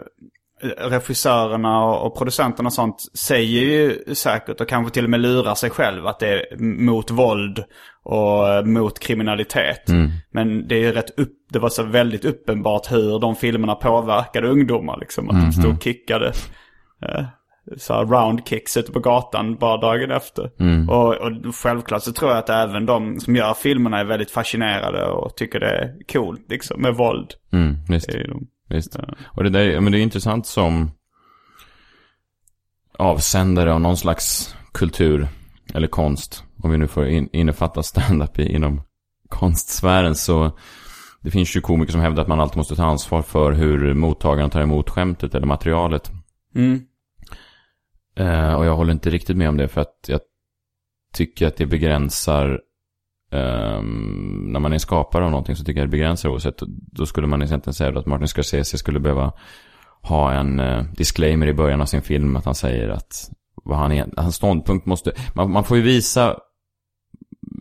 [0.78, 5.70] regissörerna och, producenterna och sånt säger ju säkert och kanske till och med lurar sig
[5.70, 7.64] själv att det är mot våld
[8.04, 9.90] och mot kriminalitet.
[9.90, 10.12] Mm.
[10.32, 14.48] Men det är ju rätt upp, det var så väldigt uppenbart hur de filmerna påverkade
[14.48, 15.30] ungdomar liksom.
[15.30, 16.32] Att de stod och kickade
[17.02, 17.26] eh,
[17.78, 20.52] så här round kicks ute på gatan bara dagen efter.
[20.90, 25.06] Och, och självklart så tror jag att även de som gör filmerna är väldigt fascinerade
[25.06, 27.34] och tycker det är coolt liksom med våld.
[27.54, 28.08] Mm, visst.
[28.08, 28.28] Det
[28.70, 28.96] Visst.
[29.24, 30.92] Och det där är, men det är intressant som
[32.98, 35.28] avsändare av någon slags kultur
[35.74, 36.44] eller konst.
[36.64, 38.82] Om vi nu får in, innefatta stand-up inom
[39.30, 40.58] konstsfären så
[41.22, 44.50] det finns ju komiker som hävdar att man alltid måste ta ansvar för hur mottagaren
[44.50, 46.12] tar emot skämtet eller materialet.
[46.56, 46.82] Mm.
[48.16, 50.20] Eh, och jag håller inte riktigt med om det för att jag
[51.14, 52.62] tycker att det begränsar
[53.36, 56.62] ehm, när man är skapare av någonting så tycker jag det begränsar oavsett.
[56.92, 59.34] Då skulle man egentligen säga att Martin Scorsese skulle behöva
[60.02, 63.30] ha en eh, disclaimer i början av sin film att han säger att
[63.64, 66.36] vad han är, hans ståndpunkt måste, man, man får ju visa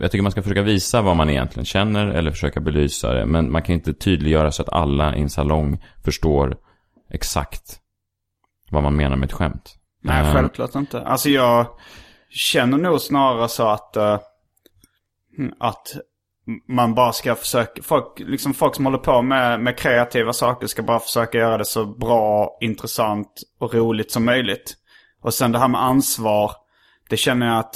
[0.00, 3.26] jag tycker man ska försöka visa vad man egentligen känner eller försöka belysa det.
[3.26, 6.56] Men man kan inte tydliggöra så att alla i en salong förstår
[7.10, 7.78] exakt
[8.70, 9.74] vad man menar med ett skämt.
[10.02, 11.02] Nej, Eh, självklart inte.
[11.02, 11.66] Alltså jag
[12.30, 14.18] känner nog snarare så att, eh,
[15.38, 15.96] Mm, att
[16.68, 20.82] man bara ska försöka, folk, liksom folk som håller på med, med kreativa saker ska
[20.82, 24.74] bara försöka göra det så bra, intressant och roligt som möjligt.
[25.22, 26.52] Och sen det här med ansvar,
[27.08, 27.74] det känner jag att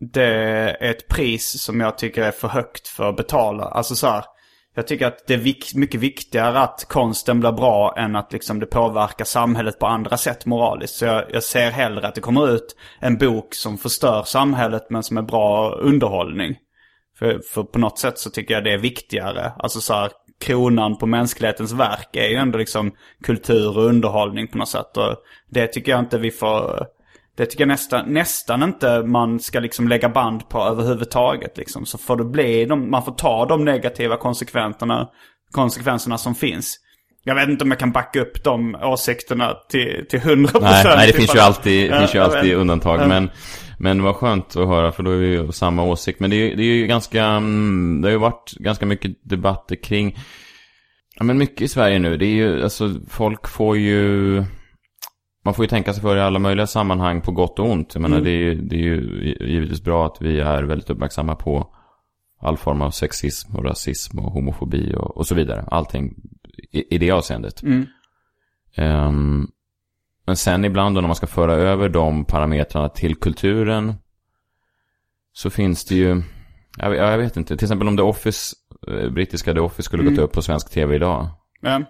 [0.00, 3.64] det är ett pris som jag tycker är för högt för att betala.
[3.64, 4.24] Alltså så här,
[4.74, 8.60] jag tycker att det är vik- mycket viktigare att konsten blir bra än att liksom
[8.60, 10.94] det påverkar samhället på andra sätt moraliskt.
[10.94, 15.02] Så jag, jag ser hellre att det kommer ut en bok som förstör samhället men
[15.02, 16.56] som är bra underhållning.
[17.22, 19.52] För, för på något sätt så tycker jag det är viktigare.
[19.58, 22.92] Alltså så här, kronan på mänsklighetens verk är ju ändå liksom
[23.24, 24.96] kultur och underhållning på något sätt.
[24.96, 25.16] Och
[25.50, 26.86] det tycker jag inte vi får...
[27.36, 31.58] Det tycker jag nästan, nästan inte man ska liksom lägga band på överhuvudtaget.
[31.58, 31.86] Liksom.
[31.86, 35.08] Så får det bli, de, man får ta de negativa konsekvenserna,
[35.50, 36.78] konsekvenserna som finns.
[37.24, 40.60] Jag vet inte om jag kan backa upp de åsikterna till, till 100%.
[40.60, 43.00] Nej, nej det finns ju alltid, Ja, finns ju jag alltid undantag.
[43.00, 43.28] Ja.
[43.82, 46.20] Men, vad skönt att höra, för då är vi ju samma åsikt.
[46.20, 49.76] Men det är, det är ju ganska, mm, det har ju varit ganska mycket debatter
[49.76, 50.18] kring,
[51.16, 52.16] ja men mycket i Sverige nu.
[52.16, 54.44] Det är ju, alltså folk får ju,
[55.44, 57.94] man får ju tänka sig för i alla möjliga sammanhang på gott och ont.
[57.94, 58.24] Jag menar, Mm.
[58.24, 61.74] det, är, ju- det är ju givetvis bra att vi är väldigt uppmärksamma på
[62.40, 65.64] all form av sexism och rasism och homofobi och, och så vidare.
[65.70, 66.14] Allting
[66.72, 67.62] i, i det avseendet.
[67.62, 67.86] Mm.
[68.76, 69.46] Ehm,
[70.32, 73.94] men sen ibland då när man ska föra över de parametrarna till kulturen
[75.32, 76.22] så finns det ju,
[76.78, 78.56] jag, jag vet inte, till exempel om The Office,
[78.88, 81.28] eh, brittiska The Office skulle gått upp på svensk tv idag.
[81.60, 81.82] Ja.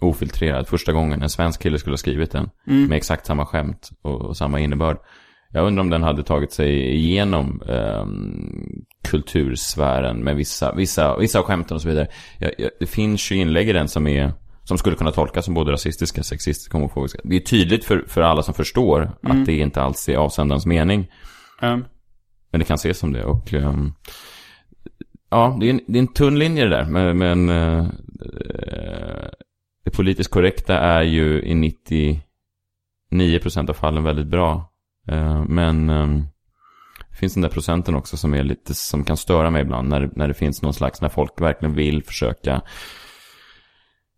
[0.00, 2.50] Ofiltrerad, första gången en svensk kille skulle ha skrivit den.
[2.88, 4.98] Med exakt samma skämt och, och samma innebörd.
[5.50, 11.44] Jag undrar om den hade tagit sig igenom ehm, kultursfären med vissa, vissa, vissa av
[11.44, 12.08] skämten och så vidare.
[12.38, 14.32] Jag, jag, det finns ju inlägg i den som är
[14.64, 17.20] som skulle kunna tolkas som både rasistiska, sexistiska, homofobiska.
[17.24, 21.10] Det är tydligt för, för alla som förstår att det inte alls är avsändarens mening.
[21.60, 21.80] Ja.
[22.50, 23.24] Men det kan ses som det.
[23.24, 23.92] Och ehm,
[25.30, 26.84] ja, det är, en, det är en tunn linje det där.
[26.84, 27.86] Men, men eh,
[29.84, 31.54] det politiskt korrekta är ju i
[33.10, 34.72] 99% av fallen väldigt bra.
[35.08, 36.22] Eh, men ehm,
[37.10, 39.88] det finns den där procenten också som är lite, som kan störa mig ibland.
[39.88, 42.62] När, när det finns någon slags, när folk verkligen vill försöka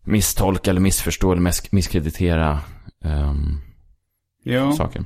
[0.07, 2.59] misstolka eller missförstå eller misk- misskreditera
[3.05, 3.61] um,
[4.43, 4.71] Jo.
[4.71, 5.03] saker.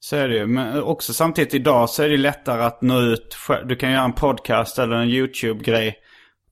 [0.00, 0.46] Så är det ju.
[0.46, 3.36] Men också samtidigt idag så är det lättare att nå ut.
[3.64, 5.94] Du kan göra en podcast eller en YouTube-grej.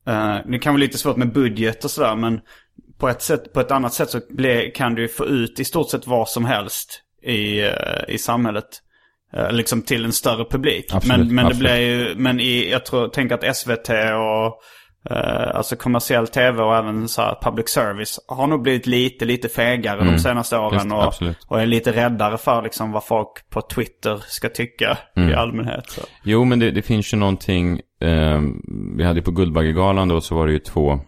[0.06, 2.16] Eh, det kan vara lite svårt med budget och sådär.
[2.16, 2.40] Men
[2.98, 4.20] på ett, sätt, på ett annat sätt så
[4.74, 7.72] kan du få ut i stort sett vad som helst i, eh,
[8.08, 8.68] i samhället.
[9.36, 10.84] Eh, liksom till en större publik.
[10.92, 11.70] Absolut, men men det absolut.
[11.72, 14.60] blir ju, men i, jag tror, tänk att SVT och
[15.10, 19.48] eh, alltså kommersiell tv och även så här public service har nog blivit lite, lite
[19.48, 20.74] fegare de senaste åren.
[20.74, 21.36] Just och, absolut.
[21.48, 25.30] och är lite räddare för liksom vad folk på Twitter ska tycka Mm.
[25.30, 25.90] i allmänhet.
[25.90, 26.00] Så.
[26.24, 27.80] Jo, men det, det finns ju någonting.
[28.00, 28.40] Eh,
[28.96, 31.00] vi hade ju på Guldbaggegalan då så var det ju två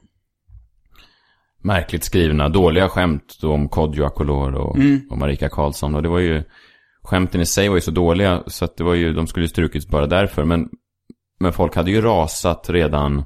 [1.63, 4.77] märkligt skrivna, dåliga skämt då om Kodjo Akolor och,
[5.11, 5.95] och Marika Karlsson.
[5.95, 6.43] Och det var ju,
[7.03, 9.49] skämten i sig var ju så dåliga så att det var ju, de skulle ju
[9.49, 10.45] strukits bara därför.
[10.45, 10.69] Men,
[11.41, 13.25] men folk hade ju rasat redan,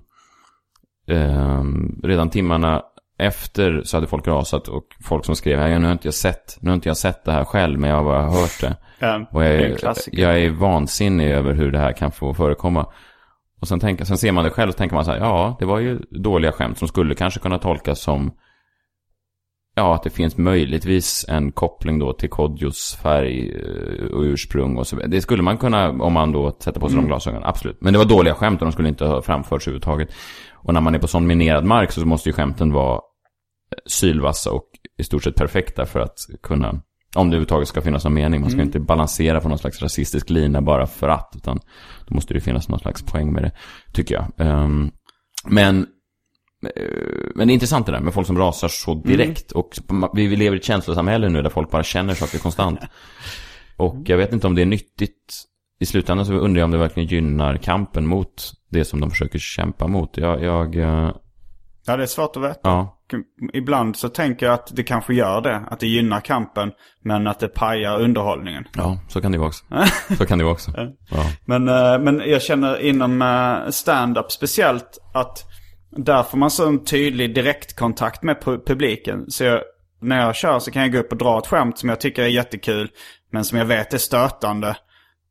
[1.08, 1.64] eh,
[2.02, 2.82] redan timmarna
[3.18, 6.58] efter så hade folk rasat och folk som skrev, "Ja, nu har inte jag sett,
[6.60, 8.76] nu har inte jag sett det här själv men jag har bara hört det.
[8.98, 10.18] Ja, Och jag är klassiker.
[10.22, 12.86] jag är vansinnig över hur det här kan få förekomma.
[13.60, 15.66] Och sen, tänker, sen ser man det själv och tänker man så här, ja, det
[15.66, 18.30] var ju dåliga skämt som skulle kanske kunna tolkas som,
[19.74, 24.86] ja, att det finns möjligtvis en koppling då till Kodjos färg eh, och ursprung och
[24.86, 24.96] så.
[24.96, 27.76] Det skulle man kunna, om man då sätter på sig de glasögonen, absolut.
[27.80, 30.08] Men det var dåliga skämt och de skulle inte ha framförts överhuvudtaget.
[30.68, 33.00] Och när man är på sån minerad mark så måste ju skämten vara
[33.86, 34.64] sylvassa och
[34.98, 36.80] i stort sett perfekta för att kunna, om
[37.14, 38.40] det överhuvudtaget ska finnas någon mening.
[38.40, 41.60] Man ska inte balansera på någon slags rasistisk lina bara för att, utan
[42.06, 43.52] då måste det finnas någon slags poäng med det,
[43.92, 44.46] tycker jag.
[44.46, 44.90] Ehm,
[45.44, 45.86] men,
[46.76, 49.52] eh, men det är intressant det där med folk som rasar så direkt.
[49.52, 49.70] Och
[50.14, 52.80] vi vi lever i ett känslosamhälle nu där folk bara känner saker konstant.
[53.76, 55.44] Och jag vet inte om det är nyttigt.
[55.80, 59.38] I slutändan så undrar jag om det verkligen gynnar kampen mot det som de försöker
[59.38, 60.16] kämpa mot.
[60.16, 61.10] Jag, jag eh,
[61.86, 62.60] Ja, det är svårt att veta.
[62.62, 62.94] ja.
[63.54, 65.56] Ibland så tänker jag att det kanske gör det.
[65.70, 66.72] Att det gynnar kampen.
[67.04, 68.64] Men att det pajar underhållningen.
[68.76, 69.64] Ja, så kan det vara också.
[70.18, 70.70] Så kan det vara också.
[71.10, 71.24] Ja.
[71.44, 75.44] Men, eh, men jag känner inom eh, stand-up speciellt att
[75.96, 79.30] där får man så en tydlig direktkontakt med pu- publiken.
[79.30, 79.60] Så jag,
[80.02, 82.22] när jag kör så kan jag gå upp och dra ett skämt som jag tycker
[82.22, 82.88] är jättekul.
[83.32, 84.76] Men som jag vet är stötande.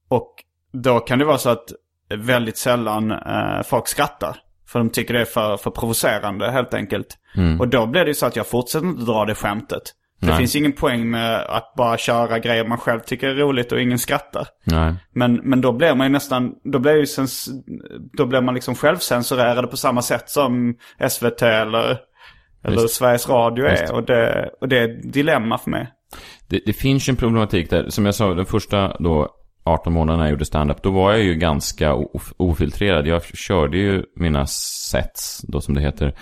[0.10, 0.34] Och
[0.74, 1.72] då kan det vara så att
[2.16, 4.38] väldigt sällan eh, folk skrattar.
[4.68, 7.18] För de tycker det är för, för provocerande helt enkelt.
[7.60, 9.84] Och då blir det ju så att jag fortsätter inte dra det skämtet.
[10.20, 13.82] Det finns ingen poäng med att bara köra grejer man själv tycker är roligt och
[13.82, 14.48] ingen skrattar.
[14.64, 14.96] Nej.
[15.14, 17.50] Men, men då blir man ju nästan, då blir, ju sens,
[18.14, 20.76] då blir man liksom självcensurerad på samma sätt som
[21.10, 21.98] SVT eller,
[22.64, 22.88] eller.
[22.88, 23.94] Sveriges Radio är.
[23.94, 25.88] Och det, och det är ett dilemma för mig.
[26.48, 27.90] Det, det finns ju en problematik där.
[27.90, 29.30] Som jag sa, den första då
[29.68, 33.08] 18 månader när jag gjorde stand-up, då var jag ju ganska of- ofiltrerad.
[33.08, 34.46] Jag körde ju mina
[34.92, 36.14] sets, då som det heter.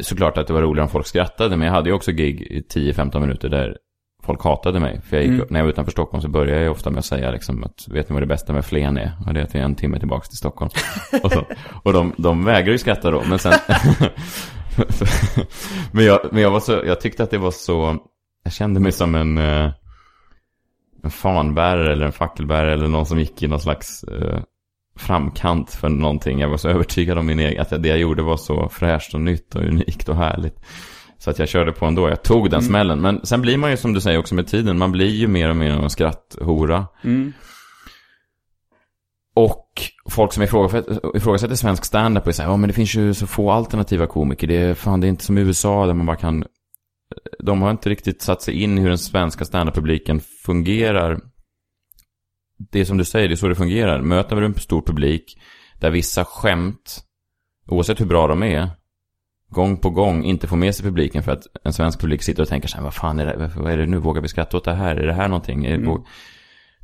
[0.00, 2.60] Såklart att det var roligare om folk skrattade, men jag hade ju också gig i
[2.74, 3.76] 10-15 minuter där
[4.22, 5.00] folk hatade mig.
[5.02, 5.46] För jag gick, Mm.
[5.50, 8.08] när jag var utanför Stockholm så började jag ofta med att säga liksom att vet
[8.08, 9.12] ni vad det bästa med Flen är?
[9.26, 10.70] Och det är att jag är en timme tillbaka till Stockholm.
[11.22, 11.44] och så,
[11.82, 13.52] och de, de vägrar ju skratta då, men sen...
[15.92, 17.96] men jag, men jag, var så, jag tyckte att det var så...
[18.44, 19.70] Jag kände mig som en, eh,
[21.02, 24.40] en fanbärare eller en fackelbärare eller någon som gick i någon slags eh,
[24.96, 26.40] framkant för någonting.
[26.40, 29.20] Jag var så övertygad om min egen, att det jag gjorde var så fräscht och
[29.20, 30.60] nytt och unikt och härligt.
[31.18, 33.00] Så att jag körde på ändå, jag tog den smällen.
[33.00, 35.50] Men sen blir man ju som du säger också med tiden, man blir ju mer
[35.50, 36.86] och mer en skratthora.
[37.04, 37.32] Mm.
[39.34, 43.26] Och folk som ifrågasätter, ifrågasätter svensk standup och säger, ja men det finns ju så
[43.26, 44.46] få alternativa komiker.
[44.46, 46.44] Det är, fan, det är inte som i USA där man bara kan...
[47.38, 51.20] De har inte riktigt satt sig in i hur den svenska standup-publiken fungerar.
[52.70, 54.02] Det är som du säger, det är så det fungerar.
[54.02, 55.38] Möter du en stor publik
[55.80, 57.04] där vissa skämt,
[57.66, 58.70] oavsett hur bra de är,
[59.48, 62.48] gång på gång inte får med sig publiken för att en svensk publik sitter och
[62.48, 64.64] tänker så här, vad fan är det, vad är det nu, vågar vi skratta åt
[64.64, 65.84] det här, är det här någonting?
[65.86, 66.06] Våg-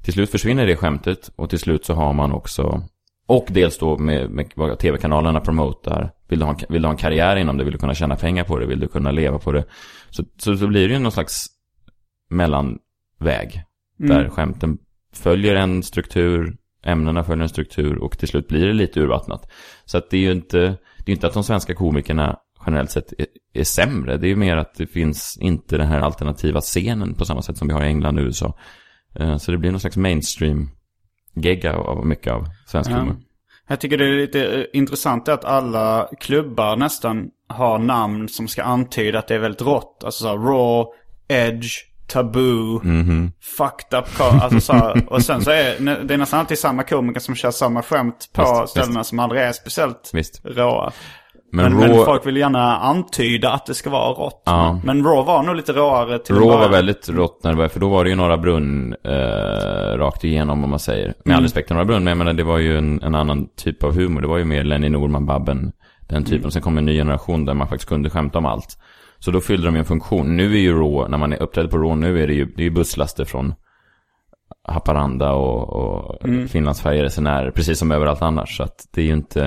[0.02, 2.82] till slut försvinner det skämtet och till slut så har man också,
[3.26, 6.98] och dels då med, med vad tv-kanalerna promotar, vill du, ha, vill du ha en
[6.98, 9.52] karriär inom det, vill du kunna tjäna pengar på det, vill du kunna leva på
[9.52, 9.64] det.
[10.10, 11.46] Så, så, så blir det ju någon slags
[12.30, 12.80] mellanväg,
[13.18, 14.30] där Mm.
[14.30, 14.78] skämten
[15.14, 19.50] följer en struktur, ämnena följer en struktur och till slut blir det lite urvattnat.
[19.84, 20.58] Så att det är ju inte,
[21.04, 24.16] det är inte att de svenska komikerna generellt sett är, är sämre.
[24.16, 27.56] Det är ju mer att det finns inte den här alternativa scenen på samma sätt
[27.56, 28.58] som vi har i England och USA.
[29.14, 33.16] Eh, Så det blir någon slags mainstream-gegga av mycket av svensk humor.
[33.68, 38.62] Jag tycker det är lite eh, intressant att alla klubbar nästan har namn som ska
[38.62, 40.02] antyda att det är väldigt rått.
[40.04, 40.90] Alltså så här, raw,
[41.28, 41.72] edge,
[42.06, 43.32] taboo, Mhm.
[43.58, 44.06] fucked up.
[44.42, 47.50] Alltså så här, och sen så är det är nästan alltid samma komiker som kör
[47.50, 48.70] samma skämt på Visst, visst.
[48.70, 50.40] ställena som aldrig är speciellt Visst.
[50.44, 50.92] råa.
[51.52, 54.42] Men, Men, men Raw, folk vill gärna antyda att det ska vara rått.
[54.46, 54.80] Ja.
[54.84, 57.80] Men Raw var nog lite råare till Raw var väldigt rått när det var, för
[57.80, 61.06] då var det ju Norra Brunn eh, rakt igenom om man säger.
[61.06, 61.36] Med Mm.
[61.36, 63.84] all respekt till Norra Brunn, men jag menar det var ju en, en annan typ
[63.84, 64.20] av humor.
[64.20, 65.72] Det var ju mer Lenny Norman, Babben,
[66.08, 66.38] den typen.
[66.38, 66.50] Mm.
[66.50, 68.78] Sen kom en ny generation där man faktiskt kunde skämta om allt.
[69.24, 70.36] Så då fyllde de ju en funktion.
[70.36, 72.62] Nu är ju Raw, när man är uppträder på Raw, nu är det ju, det
[72.62, 73.54] är ju busslaster från
[74.68, 76.48] Haparanda och, och Mm.
[76.48, 78.56] Finlandsfärjeresenärer, precis som överallt annars.
[78.56, 79.40] Så att det är ju inte,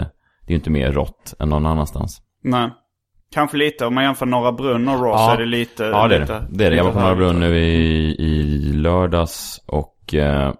[0.48, 2.22] det är inte mer rått än någon annanstans.
[2.44, 2.70] Nej.
[3.34, 5.84] Kanske lite, om man jämför Norra Brunn och Raw så är det lite...
[5.84, 6.48] Ja, det är det.
[6.50, 6.78] Det är det.
[6.78, 10.54] Jag var på Norra Brunn nu i, i lördags och eh,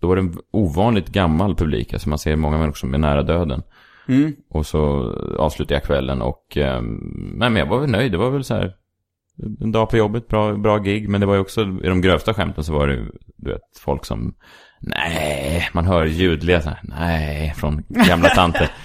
[0.00, 1.92] då var det en ovanligt gammal publik.
[1.92, 3.62] Alltså man ser många människor som är nära döden.
[4.08, 4.36] Mm.
[4.50, 8.12] Och så avslutade jag kvällen och, eh, nej men jag var väl nöjd.
[8.12, 8.74] Det var väl så här,
[9.60, 11.08] en dag på jobbet, bra, bra gig.
[11.08, 14.04] Men det var ju också, i de grövsta skämten så var det du vet, folk
[14.04, 14.34] som,
[14.80, 18.70] nej, man hör ljudliga så här, nej, från gamla tanter.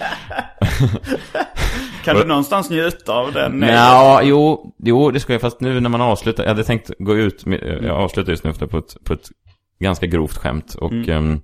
[2.04, 3.52] Kan du någonstans njuta av den?
[3.52, 3.70] Nej.
[3.70, 5.42] Ja, jo, jo, det ska jag.
[5.42, 7.44] Fast nu när man avslutar, jag hade tänkt gå ut,
[7.82, 9.30] jag avslutar just nu på ett, på ett
[9.80, 10.74] ganska grovt skämt.
[10.74, 11.42] Och, ehm,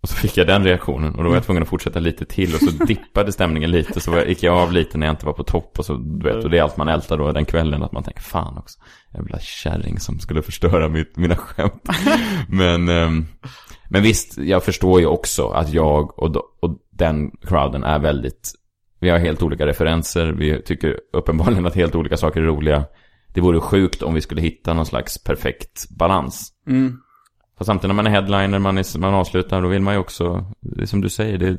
[0.00, 1.14] och så fick jag den reaktionen.
[1.14, 2.54] Och då var jag tvungen att fortsätta lite till.
[2.54, 4.00] Och så dippade stämningen lite.
[4.00, 5.78] Så gick jag av lite när jag inte var på topp.
[5.78, 7.82] Och så, du vet, och det är allt man ältar då den kvällen.
[7.82, 8.78] Att man tänker, fan också.
[9.14, 11.88] Jävla kärring som skulle förstöra mitt, mina skämt.
[12.48, 13.26] men, ehm,
[13.88, 18.54] men visst, jag förstår ju också att jag och, och den crowden är väldigt
[19.00, 20.26] vi har helt olika referenser.
[20.26, 22.84] Vi tycker uppenbarligen att helt olika saker är roliga.
[23.34, 26.52] Det vore sjukt om vi skulle hitta någon slags perfekt balans.
[26.66, 27.00] Mm.
[27.60, 30.44] Fast samtidigt när man är headliner, man, är, man avslutar, då vill man ju också,
[30.60, 31.56] det är som du säger, det,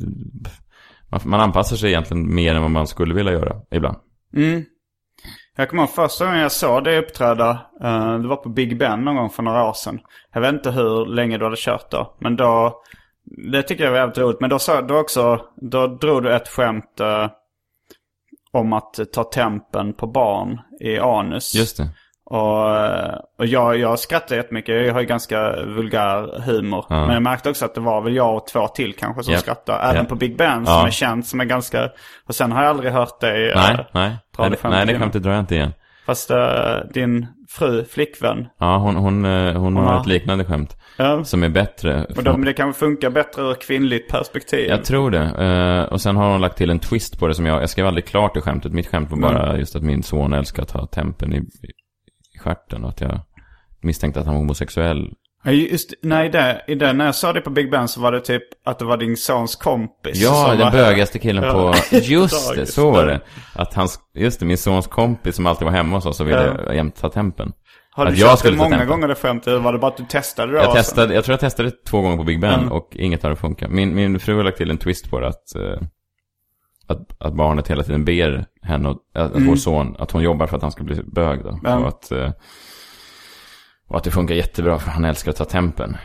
[1.09, 3.97] man, man anpassar sig egentligen mer än vad man skulle vilja göra ibland.
[4.35, 4.63] Mm.
[5.57, 7.49] Jag kommer ihåg första gången jag såg det uppträda.
[7.83, 9.99] eh, det var på Big Ben någon gång för några år sedan.
[10.33, 12.15] Jag vet inte hur länge du hade kört då.
[12.19, 12.81] Men då,
[13.51, 14.41] det tycker jag var jävligt roligt.
[14.41, 17.27] Men då, sa, då också, då drog du ett skämt eh,
[18.51, 21.55] om att ta tempen på barn i anus.
[21.55, 21.89] Just det.
[22.31, 22.65] Och,
[23.39, 24.85] och jag, jag skrattar jättemycket.
[24.85, 26.85] Jag har ju ganska vulgär humor.
[26.89, 27.05] Ja.
[27.05, 29.41] Men jag märkte också att det var väl jag och två till kanske som Japp.
[29.41, 29.79] skrattade.
[29.83, 30.09] Även Japp.
[30.09, 30.87] på Big Ben som Ja.
[30.87, 31.89] är känd som är ganska...
[32.27, 34.17] Och sen har jag aldrig hört dig eh, Nej, nej.
[34.37, 35.73] dra det skämtet nej, det skämtet drar jag inte igen.
[36.05, 36.37] Fast eh,
[36.93, 38.47] din fru, flickvän.
[38.59, 40.01] Ja, hon, hon, eh, hon har Ja.
[40.01, 40.77] ett liknande skämt.
[40.97, 41.23] Ja.
[41.23, 42.05] Som är bättre.
[42.17, 44.69] Och men det kanske funkar bättre ur kvinnligt perspektiv.
[44.69, 45.87] Jag tror det.
[45.91, 48.05] Och sen har hon lagt till en twist på det som jag, jag skrev aldrig
[48.05, 48.71] klart det skämtet.
[48.73, 51.41] Mitt skämt var bara just att min son älskar att ha tempen i
[52.41, 53.19] stjärten och att jag
[53.81, 55.09] misstänkte att han var homosexuell.
[55.43, 58.11] Ja, just, nej, det, i det, när jag sa det på Big Ben så var
[58.11, 60.17] det typ att det var din sons kompis.
[60.21, 61.51] Ja, den var- bögaste killen Ja.
[61.89, 61.95] på...
[61.97, 63.11] Just det, så var där.
[63.13, 63.21] det.
[63.53, 66.73] Att hans, just det, min sons kompis som alltid var hemma hos oss och ville
[66.75, 67.51] jämt ta tempen.
[67.93, 69.61] Har du att jag skulle det många gånger det skämtet?
[69.61, 70.57] Var det bara att du testade det?
[70.57, 72.71] Jag, testade, jag tror jag testade två gånger på Big Ben Mm.
[72.71, 73.71] och inget har funkat.
[73.71, 75.87] Min, min fru har lagt till en twist på det att, eh,
[76.91, 80.47] att, att barnet hela tiden ber henne, och, att, att vår son, att hon jobbar
[80.47, 81.49] för att han ska bli bög då.
[81.49, 81.61] Mm.
[81.63, 81.77] Ja.
[81.77, 82.31] Och, att, eh,
[83.87, 85.97] och att det funkar jättebra för han älskar att ta tempen.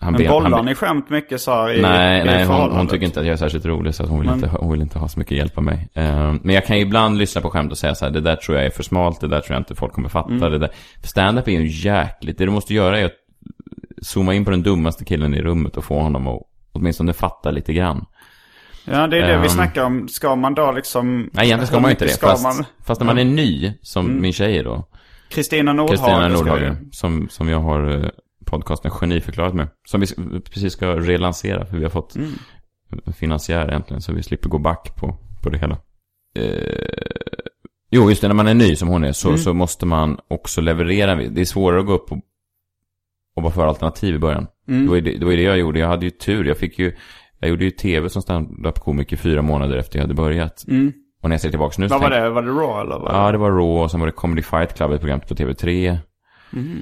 [0.00, 3.06] Han Men bollar ni skämt mycket så här i, Nej, i nej hon, hon tycker
[3.06, 5.08] inte att jag är särskilt rolig så hon vill, Men- inte, hon vill inte ha
[5.08, 5.88] så mycket hjälp av mig.
[5.94, 8.36] Eh, men jag kan ju ibland lyssna på skämt och säga så här, det där
[8.36, 10.30] tror jag är för smalt, det där tror jag inte folk kommer fatta.
[10.30, 10.50] Mm.
[10.50, 10.70] Det där.
[11.00, 13.12] För stand-up är ju jäkligt, det du måste göra är att
[14.02, 17.72] zooma in på den dummaste killen i rummet och få honom att åtminstone fatta lite
[17.72, 18.04] grann.
[18.86, 19.48] Ja, det är det vi Ehm.
[19.48, 20.08] snackar om.
[20.08, 21.30] Ska man då liksom...
[21.32, 22.10] Nej, egentligen ska man inte det.
[22.10, 22.64] ska Fast, man- Mm.
[22.84, 24.88] fast när man är ny, som min tjej är då,
[25.28, 25.96] Kristina Nordhagen.
[25.98, 28.08] Kristina Nordhagen, som, som jag har eh,
[28.44, 29.68] podcasten Geniförklarat med.
[29.88, 30.06] Som vi
[30.40, 32.30] precis ska relansera, för vi har fått Mm.
[33.18, 35.78] finansiär äntligen, så vi slipper gå back på, på det hela.
[36.36, 36.88] Eh,
[37.90, 39.38] jo, just det, när man är ny som hon är, så, Mm.
[39.38, 41.14] så måste man också leverera.
[41.14, 42.18] Det är svårare att gå upp och,
[43.36, 44.46] och vara för alternativ i början.
[44.68, 44.84] Mm.
[44.84, 46.44] Det, var det, det var det jag gjorde, jag hade ju tur.
[46.44, 46.96] Jag fick ju,
[47.38, 50.64] jag gjorde ju tv som stand-up-komiker fyra månader efter jag hade börjat.
[50.68, 50.92] Mm.
[51.22, 52.30] Och när jag ser tillbaka nu så Vad var det?
[52.30, 52.98] Var det Raw eller?
[52.98, 53.14] Vad?
[53.14, 55.98] Ja, det var Raw och sen var det Comedy Fight Club, ett program på TV3.
[56.52, 56.78] Mm.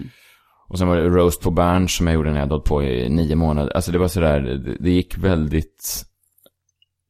[0.68, 3.08] Och sen var det Roast på Berns som jag gjorde när jag hade på i
[3.08, 3.72] nio månader.
[3.76, 6.04] Alltså det var sådär, det, det gick väldigt...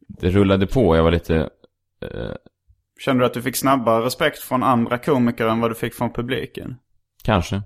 [0.09, 1.36] Det rullade på, jag var lite...
[2.03, 2.32] Eh,
[3.01, 6.12] Kände du att du fick snabbare respekt från andra komiker än vad du fick från
[6.12, 6.76] publiken?
[7.24, 7.62] kanske.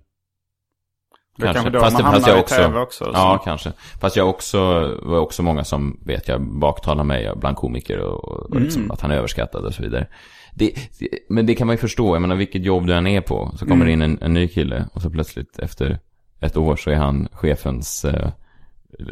[1.42, 2.72] Kanske då Fast, det, fast jag också...
[2.74, 3.10] Också, så.
[3.14, 3.72] Ja, kanske.
[4.00, 4.58] Fast jag också,
[5.02, 8.62] var också många som vet jag baktalar mig bland komiker och, och Mm.
[8.64, 10.06] liksom, att han är överskattad och så vidare.
[10.54, 13.20] Det, det, men det kan man ju förstå, jag menar vilket jobb du än är
[13.20, 13.52] på.
[13.58, 15.98] Så kommer det in en, en ny kille och så plötsligt efter
[16.40, 18.28] ett år så är han chefens eh,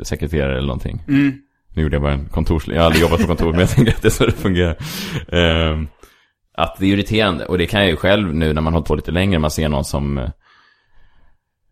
[0.03, 1.03] sekreterare eller någonting.
[1.09, 1.33] Mm.
[1.75, 2.69] Nu gjorde jag bara en kontors...
[2.69, 4.77] Jag har aldrig jobbat på kontor, men jag tänker att det är så det fungerar.
[5.33, 5.89] Ehm,
[6.55, 7.47] att det är irriterande.
[7.47, 9.39] Och det kan jag ju själv nu när man har hållit på lite längre.
[9.39, 10.31] Man ser någon som...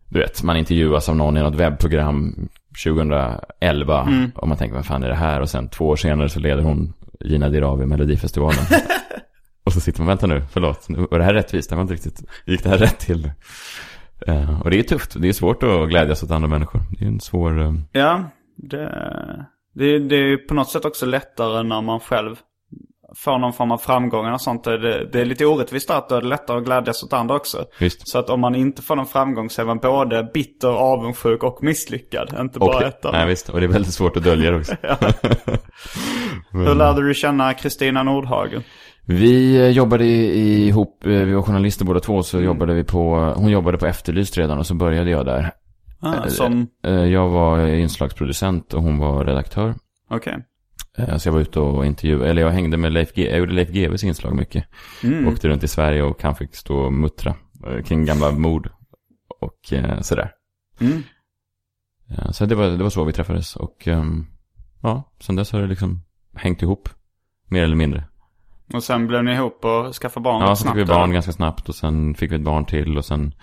[0.09, 2.49] Du vet, man intervjuas av någon i något webbprogram
[2.83, 4.07] 2011.
[4.35, 5.41] Och man tänker, vad fan är det här?
[5.41, 8.65] Och sen två år senare så leder hon Gina Dirawi Melodifestivalen.
[9.63, 10.89] och så sitter man, vänta nu, förlåt.
[10.89, 11.69] Nu- Var det här rättvist?
[11.69, 12.23] Det var inte riktigt...
[12.45, 13.31] Gick det här rätt till?
[14.27, 15.21] Eh, och det är tufft.
[15.21, 16.81] Det är svårt att glädjas åt andra människor.
[16.99, 17.61] Det är en svår...
[17.61, 18.23] eh, Ja,
[18.57, 18.89] det,
[19.73, 22.35] det, det är ju på något sätt också lättare när man själv
[23.17, 24.63] får någon form av framgång och sånt.
[24.63, 27.65] Det, det är lite orättvist att då är det lättare att glädjas åt andra också.
[27.79, 28.07] Visst.
[28.07, 31.63] Så att om man inte får någon framgång så är man både bitter, avundsjuk och
[31.63, 32.35] misslyckad.
[32.39, 33.29] Inte bara Och, ett av nej dem.
[33.29, 34.75] visst, och det är väldigt svårt att dölja det också.
[36.51, 38.63] Hur lärde du känna Kristina Nordhagen?
[39.07, 43.49] Vi eh, jobbade ihop, eh, vi var journalister båda två, så jobbade vi på, hon
[43.51, 45.51] jobbade på Efterlyst redan och så började jag där.
[46.01, 49.73] Ah, som, Eh, Jag var inslagsproducent och hon var redaktör.
[50.09, 50.33] okej.
[50.33, 50.39] Eh,
[50.95, 53.69] Så jag var ute och intervjuade, eller jag hängde med Leif G, jag gjorde Leif
[53.69, 54.65] GWs inslag mycket.
[55.03, 55.27] Mm.
[55.27, 57.35] Åkte runt i Sverige och han fick stå och muttra
[57.67, 58.69] eh, kring gamla mord
[59.41, 60.31] och eh, sådär.
[60.79, 61.03] Mm.
[62.31, 64.25] Så det var, det var så vi träffades och ehm,
[64.81, 66.01] ja, sen dess har det liksom
[66.35, 66.89] hängt ihop.
[67.47, 68.03] Mer eller mindre.
[68.73, 71.13] Och sen blev ni ihop och skaffade barn Ja, så fick vi barn eller?
[71.13, 73.33] ganska snabbt och sen fick vi ett barn till och sen...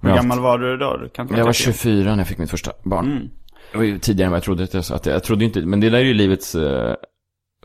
[0.00, 0.96] Hur gammal var du då?
[0.96, 1.52] Du Jag var tänka.
[1.52, 3.06] 24 när jag fick mitt första barn.
[3.06, 3.28] Mm.
[3.76, 4.64] Det var ju tidigare än vad jag trodde.
[4.64, 6.94] Att jag, jag, trodde inte, men det där är ju livets eh,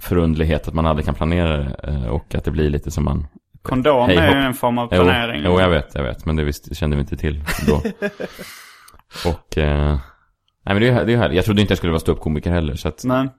[0.01, 1.75] förundlighet, att man aldrig kan planera det.
[1.83, 3.27] Eh, och att det blir lite som man...
[3.61, 5.41] Kondom Hej, är ju en form av Jo, planering.
[5.45, 6.25] jo, jag vet, jag vet.
[6.25, 7.75] Men det visst, kände vi inte till då.
[9.29, 9.57] och...
[9.57, 9.99] Eh,
[10.65, 11.35] nej, men det är ju härligt.
[11.35, 12.75] Jag trodde inte jag skulle vara ståuppkomiker heller.
[12.75, 13.29] Så att Nej.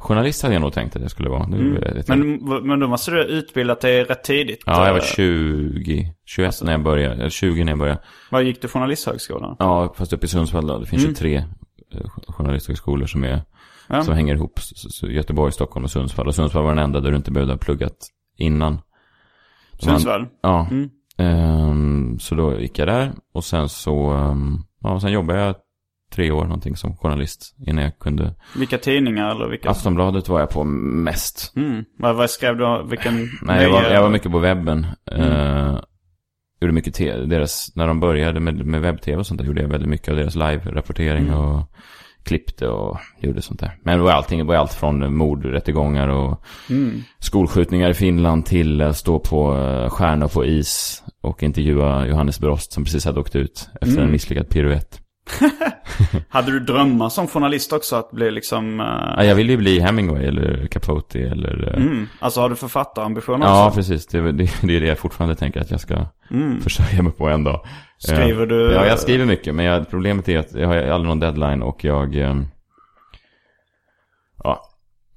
[0.00, 1.44] Journalist hade jag nog tänkt att jag skulle vara.
[1.44, 1.78] Mm.
[2.08, 2.36] Men,
[2.66, 4.62] men då måste du ha utbildat dig rätt tidigt.
[4.66, 7.14] Ja, jag var Eh, 20, 21 när jag började.
[7.14, 8.00] Eller 20 när jag började.
[8.30, 9.56] Var gick du journalisthögskolan?
[9.58, 10.78] Ja, fast uppe i Sundsvall då.
[10.78, 11.10] Det finns Mm.
[11.10, 11.36] ju tre
[11.94, 13.40] eh, journalisthögskolor som, är,
[13.88, 14.02] Ja.
[14.04, 14.60] som hänger ihop.
[15.02, 16.26] Göteborg, Stockholm och Sundsvall.
[16.26, 17.96] Och Sundsvall var den enda där du inte behövde ha pluggat
[18.38, 18.78] innan.
[19.72, 20.26] De Sundsvall?
[20.42, 20.68] Ja.
[20.70, 20.90] Mm.
[21.18, 23.12] Ehm, så då gick jag där.
[23.34, 25.54] Och sen så, um, ja, sen jobbade jag
[26.14, 27.54] tre år någonting som journalist.
[27.66, 28.34] Innan jag kunde.
[28.56, 29.70] Vilka tidningar eller vilka?
[29.70, 31.52] Aftonbladet var jag på mest.
[31.56, 31.84] Mm.
[31.98, 32.82] Vad, vad skrev du?
[32.90, 33.28] Vilken?
[33.42, 34.86] Nej, jag var, jag var mycket på webben.
[35.12, 35.30] Mm.
[35.32, 35.80] Eh,
[36.60, 36.96] gjorde mycket
[37.30, 40.16] deras, när de började med, med webb-tv och sånt där, gjorde jag väldigt mycket av
[40.16, 41.38] deras live-rapportering Mm.
[41.38, 41.70] och
[42.24, 43.78] klippte och gjorde sånt där.
[43.82, 47.02] Men det var allting, det var allt från mordrättegångar och Mm.
[47.18, 52.72] skolskjutningar i Finland till att stå på eh, stjärnor på is och intervjua Johannes Brost
[52.72, 54.04] som precis hade åkt ut efter Mm.
[54.04, 55.00] en misslyckad piruett.
[56.28, 58.80] Hade du drömmar som journalist också att bli liksom...
[58.80, 61.68] eh, Ja, jag ville ju bli Hemingway eller Capote eller...
[61.76, 62.08] eh, mm.
[62.20, 63.76] Alltså har du författarambitioner Ja, också?
[63.76, 64.06] precis.
[64.06, 66.60] Det, är- det, det är det jag fortfarande tänker att jag ska Mm.
[66.60, 67.60] försörja mig på en dag.
[67.98, 69.54] Skriver Eh, du- Ja, jag skriver mycket.
[69.54, 72.16] Men jag, problemet är att jag har aldrig någon deadline och jag...
[72.16, 72.34] eh,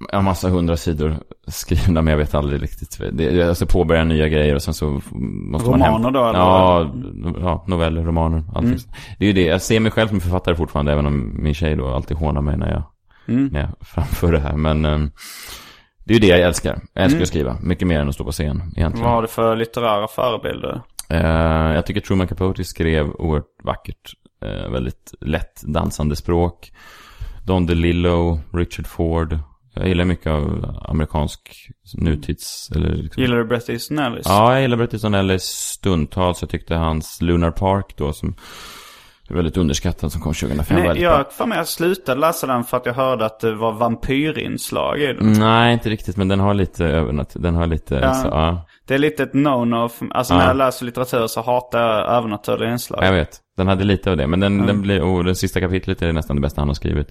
[0.04, 3.02] Ja, Jag har massa hundra sidor skrivna men jag vet aldrig riktigt.
[3.12, 6.40] Det, jag ska påbörja nya grejer och sen så måste man Romaner då, eller?
[6.40, 6.92] Ja,
[7.42, 8.78] ja, noveller, romaner, allting.
[9.20, 11.76] Det är ju det, jag ser mig själv som författare fortfarande även om min tjej
[11.76, 12.84] då alltid hånar mig när jag,
[13.52, 14.58] när jag framför det här.
[14.58, 15.00] Men eh,
[16.04, 16.80] det är ju det jag älskar.
[16.94, 19.06] Jag älskar att skriva, mycket mer än att stå på scen egentligen.
[19.06, 20.82] Vad har du för litterära förebilder?
[21.10, 24.14] Eh, jag tycker Truman Capote skrev oerhört vackert.
[24.46, 26.72] Eh, väldigt lätt dansande språk.
[27.46, 29.40] Don DeLillo, Richard Ford.
[29.74, 32.72] Jag gillar mycket av amerikansk nutids...
[32.76, 33.22] Eller liksom.
[33.24, 34.26] Gillar du Bret Easton Ellis?
[34.26, 36.42] Ja, jag gillar Bret Easton Ellis stundtals.
[36.42, 38.36] Jag tyckte hans Lunar Park då som
[39.30, 42.64] är väldigt underskattad som kom 2005 Nej, väldigt jag för mig jag slutade läsa den
[42.64, 45.34] för att jag hörde att det var vampyrinslag i den.
[45.34, 47.36] Nej, inte riktigt, men den har lite övernat...
[47.40, 47.96] Den har lite...
[47.96, 48.14] Ja.
[48.14, 48.66] Så, ja.
[48.88, 49.90] Det är lite ett no-no.
[50.12, 50.38] Alltså Ja.
[50.38, 53.04] när jag läser litteratur så hatar jag övernaturliga inslag.
[53.04, 53.40] Jag vet.
[53.58, 54.28] Den hade lite av det.
[54.28, 55.02] Men den, den blir...
[55.02, 57.08] Oh, det sista kapitlet är nästan det bästa han har skrivit.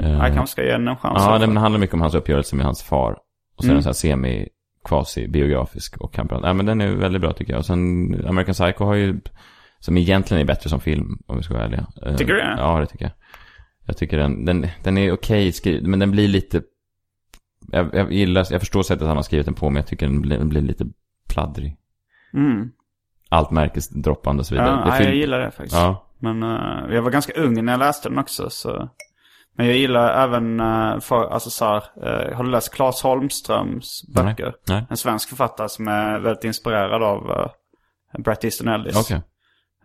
[0.00, 1.22] Eh, Jag kanske ska ge den en chans.
[1.26, 3.16] Ja, den handlar mycket om hans uppgörelse med hans far.
[3.56, 3.76] Och sen Mm.
[3.76, 4.48] en sån här semi
[4.84, 6.46] quasi biografisk och kan prata.
[6.46, 7.58] Ja, men den är väldigt bra tycker jag.
[7.58, 7.78] Och sen
[8.28, 9.20] American Psycho har ju,
[9.78, 11.86] som egentligen är bättre som film, om vi ska vara ärliga.
[12.06, 12.54] Eh, Tycker du det?
[12.58, 13.12] Ja, det tycker jag.
[13.86, 16.62] Jag tycker den, den, den är okej skriven, men den blir lite,
[17.72, 20.20] jag, jag gillar, jag förstår sättet han har skrivit den på, men jag tycker den
[20.20, 20.86] blir, den blir lite
[21.28, 21.76] pladdrig.
[22.34, 22.70] Mm.
[23.28, 24.80] Allt märkesdroppande och så vidare.
[24.84, 25.76] Ja, Det film- jag gillar det faktiskt.
[25.76, 28.50] Ja, Men eh, jag var ganska ung när jag läste den också.
[28.50, 28.88] Så.
[29.60, 34.02] Men jag gillar även, uh, för, alltså så här, eh, har du läst Claes Holmströms
[34.14, 34.44] böcker?
[34.44, 34.54] Nej.
[34.68, 34.86] Nej.
[34.90, 37.46] En svensk författare som är väldigt inspirerad av uh,
[38.22, 39.10] Bret Easton Ellis.
[39.10, 39.18] Eh,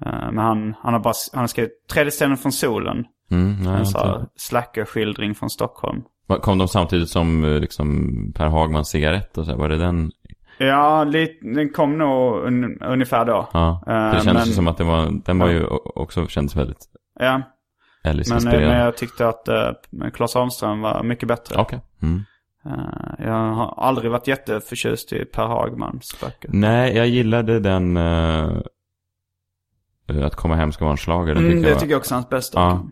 [0.06, 3.06] men han, han, har bara, han har skrivit Tredje stenen från solen.
[3.32, 4.10] Mm, nej, En så inte.
[4.10, 6.02] här slacker-skildring från Stockholm.
[6.42, 10.12] Kom de samtidigt som eh, liksom Per Hagmans cigarett och så var det den?
[10.58, 13.50] Ja, lite, den kom nog un, ungefär då.
[13.54, 15.66] Ja, Eh, det kändes men- som att det var, den var ju
[15.96, 16.86] också, kändes väldigt
[17.20, 17.42] Ja,
[18.06, 18.68] men, eh, Ellis-inspirerad.
[18.70, 21.56] men jag tyckte att uh, Claes Holmström var mycket bättre.
[21.58, 21.80] Okej.
[22.02, 22.24] Mm.
[22.66, 26.50] Eh, jag har aldrig varit jätteförtjust i Per Hagmans böcker.
[26.54, 28.58] Nej, jag gillade den, eh,
[30.24, 31.34] att komma hem ska vara en schlager.
[31.36, 32.60] Den, Mm, det jag, tycker jag också är hans bästa.
[32.60, 32.86] Ja.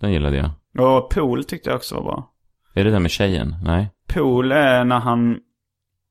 [0.00, 0.50] den gillade jag.
[0.86, 2.28] Och Pool tyckte jag också var bra.
[2.74, 3.54] Är det den med tjejen?
[3.64, 3.90] Nej.
[4.08, 5.38] Pool är när han,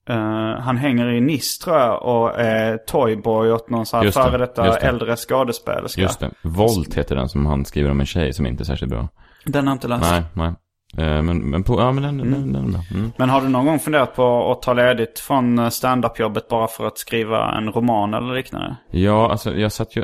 [0.10, 4.12] eh, han hänger i Nice tror jag och är toyboy åt någon sån här det,
[4.12, 4.78] före detta det.
[4.78, 6.02] äldre skådespelerska.
[6.02, 6.32] Just det.
[6.42, 9.08] Volt heter den som han skriver om en tjej som inte är särskilt bra.
[9.46, 10.12] Den har inte läst.
[10.12, 10.54] Nej, nej.
[10.98, 12.82] Eh, men, men på, ja men den, den, den är bra.
[12.94, 13.12] Mm.
[13.18, 16.88] Men har du någon gång funderat på att ta ledigt från eh, stand-up-jobbet bara för
[16.88, 18.76] att skriva en roman eller liknande?
[18.92, 20.04] Ja, alltså jag satt ju...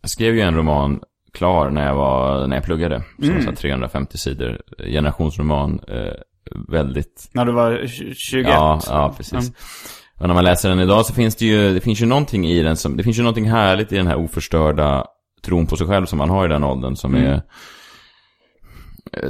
[0.00, 1.00] Jag skrev ju en roman
[1.32, 3.02] klar när jag var, när jag pluggade.
[3.18, 3.42] Som Mm.
[3.42, 4.60] så här 350 sidor.
[4.86, 5.80] Generationsroman.
[5.88, 6.12] Eh,
[6.68, 8.48] väldigt När du var tj- 21?
[8.48, 9.32] Ja, ja precis.
[9.32, 9.52] Mm.
[10.18, 12.62] Och när man läser den idag så finns det ju, det finns ju någonting i
[12.62, 15.06] den som, det finns ju någonting härligt i den här oförstörda
[15.44, 17.32] tron på sig själv som man har i den åldern som Mm.
[17.32, 17.42] är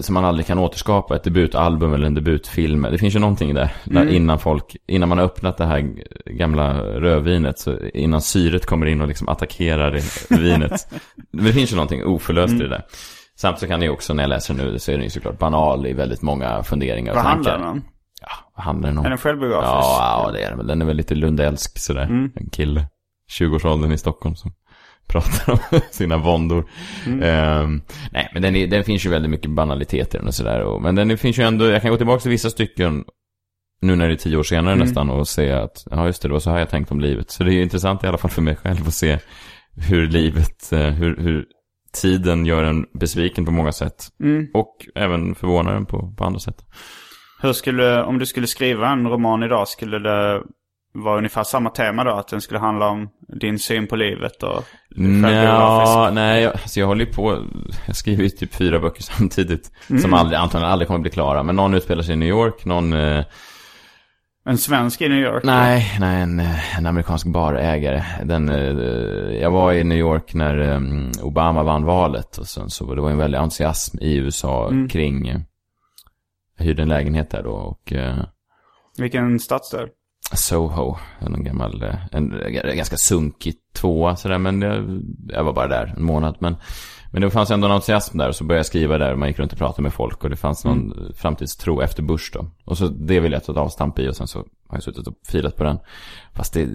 [0.01, 2.83] som man aldrig kan återskapa, ett debutalbum eller en debutfilm.
[2.91, 4.15] Det finns ju någonting där, där Mm.
[4.15, 5.91] innan folk, innan man har öppnat det här
[6.27, 10.01] gamla rödvinet, så innan syret kommer in och liksom attackerar
[10.41, 10.89] vinet.
[11.33, 12.61] Det finns ju någonting oförlöst Mm.
[12.61, 12.83] i det där.
[13.43, 15.39] Samtidigt så kan det ju också, när jag läser nu, så är den ju såklart
[15.39, 17.51] banal i väldigt många funderingar och Vad tankar.
[17.51, 17.85] handlar den om?
[18.21, 19.05] Ja, vad handlar den om?
[19.05, 19.69] Är den självbiografisk?
[19.73, 20.67] Ja, ja, det är den väl.
[20.67, 22.03] Den är väl lite lundellsk sådär.
[22.03, 22.33] Mm.
[22.37, 22.87] En kille,
[23.41, 24.53] 20-årsåldern i Stockholm som
[25.09, 26.65] pratar om sina våndor.
[27.07, 27.23] Mm.
[27.23, 27.83] Ehm,
[28.13, 30.61] nej, men den, är, den finns ju väldigt mycket banaliteter i den och sådär.
[30.61, 33.05] Och, men den finns ju ändå, jag kan gå tillbaka till vissa stycken
[33.81, 34.87] nu när det är tio år senare Mm.
[34.87, 37.31] nästan och se att, ja just det, det var så här jag tänkt om livet.
[37.31, 39.19] Så det är ju intressant i alla fall för mig själv att se
[39.89, 41.47] hur livet, eh, hur, hur
[41.93, 44.09] tiden gör en besviken på många sätt.
[44.21, 44.49] Mm.
[44.55, 46.65] Och även förvånar en på, på andra sätt.
[47.43, 50.43] Hur skulle, om du skulle skriva en roman idag, skulle det
[50.95, 52.11] vara ungefär samma tema då?
[52.11, 53.09] Att den skulle handla om
[53.41, 54.65] din syn på livet och?
[54.97, 57.39] Nja, nej, jag, alltså jag håller ju på,
[57.87, 59.73] jag skriver ju typ fyra böcker samtidigt.
[60.01, 61.43] Som aldrig, antagligen aldrig kommer bli klara.
[61.43, 63.25] Men någon utspelar sig i New York, någon, eh,
[64.45, 65.45] En svensk i New York?
[65.45, 68.05] nej, nej, en, eh, en amerikansk barägare.
[68.25, 70.81] Den, eh, jag var i New York när eh,
[71.25, 72.39] Obama vann valet.
[72.39, 75.41] Och sen så, det var en väldig entusiasm i USA kring, eh,
[76.59, 77.93] jag hyrde en lägenhet där då och
[78.99, 79.89] Vilken stadsdel?
[80.35, 81.83] Soho, en gammal,
[82.13, 86.37] en, en ganska sunkig tvåa sådär, men jag, jag var bara där en månad.
[86.41, 86.57] Men,
[87.13, 89.39] men det fanns ändå en entusiasm där, och så började jag skriva där, man gick
[89.39, 92.47] runt och pratade med folk, och det fanns någon framtidstro efter Bush då.
[92.65, 95.07] Och så det vill jag ta ett avstamp i, och sen så har jag suttit
[95.07, 95.79] och filat på den.
[96.35, 96.67] Fast det,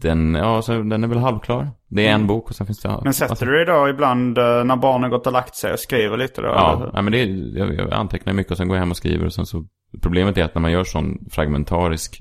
[0.00, 1.70] den, ja, så den är väl halvklar.
[1.88, 3.00] Det är en bok, och sen finns det...
[3.04, 6.16] Men sätter du dig då ibland eh, när barnen gått och lagt sig och skriver
[6.16, 6.46] lite då?
[6.48, 7.24] Ja, nej, men det,
[7.58, 9.64] jag, jag antecknar mycket och sen går jag hem och skriver och sen så
[10.02, 12.18] Problemet är att när man gör sån fragmentarisk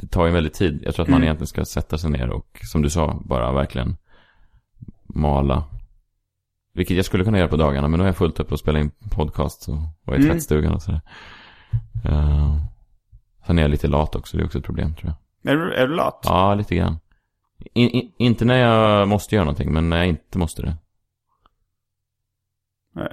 [0.00, 1.24] Det tar ju väldigt tid Jag tror att man Mm.
[1.24, 3.96] egentligen ska sätta sig ner och Som du sa, bara verkligen
[5.14, 5.64] Mala
[6.74, 8.78] Vilket jag skulle kunna göra på dagarna Men då är jag fullt upp och spela
[8.78, 10.30] in podcast och, och i Mm.
[10.30, 11.00] tvättstugan och sådär
[12.08, 12.56] Uh,
[13.46, 15.12] sen är jag lite lat också, det är också ett problem tror
[15.42, 15.52] jag.
[15.52, 16.20] Är du, är du lat?
[16.24, 16.98] Ja, lite grann.
[17.74, 20.76] In, in, inte när jag måste göra någonting, men när jag inte måste det.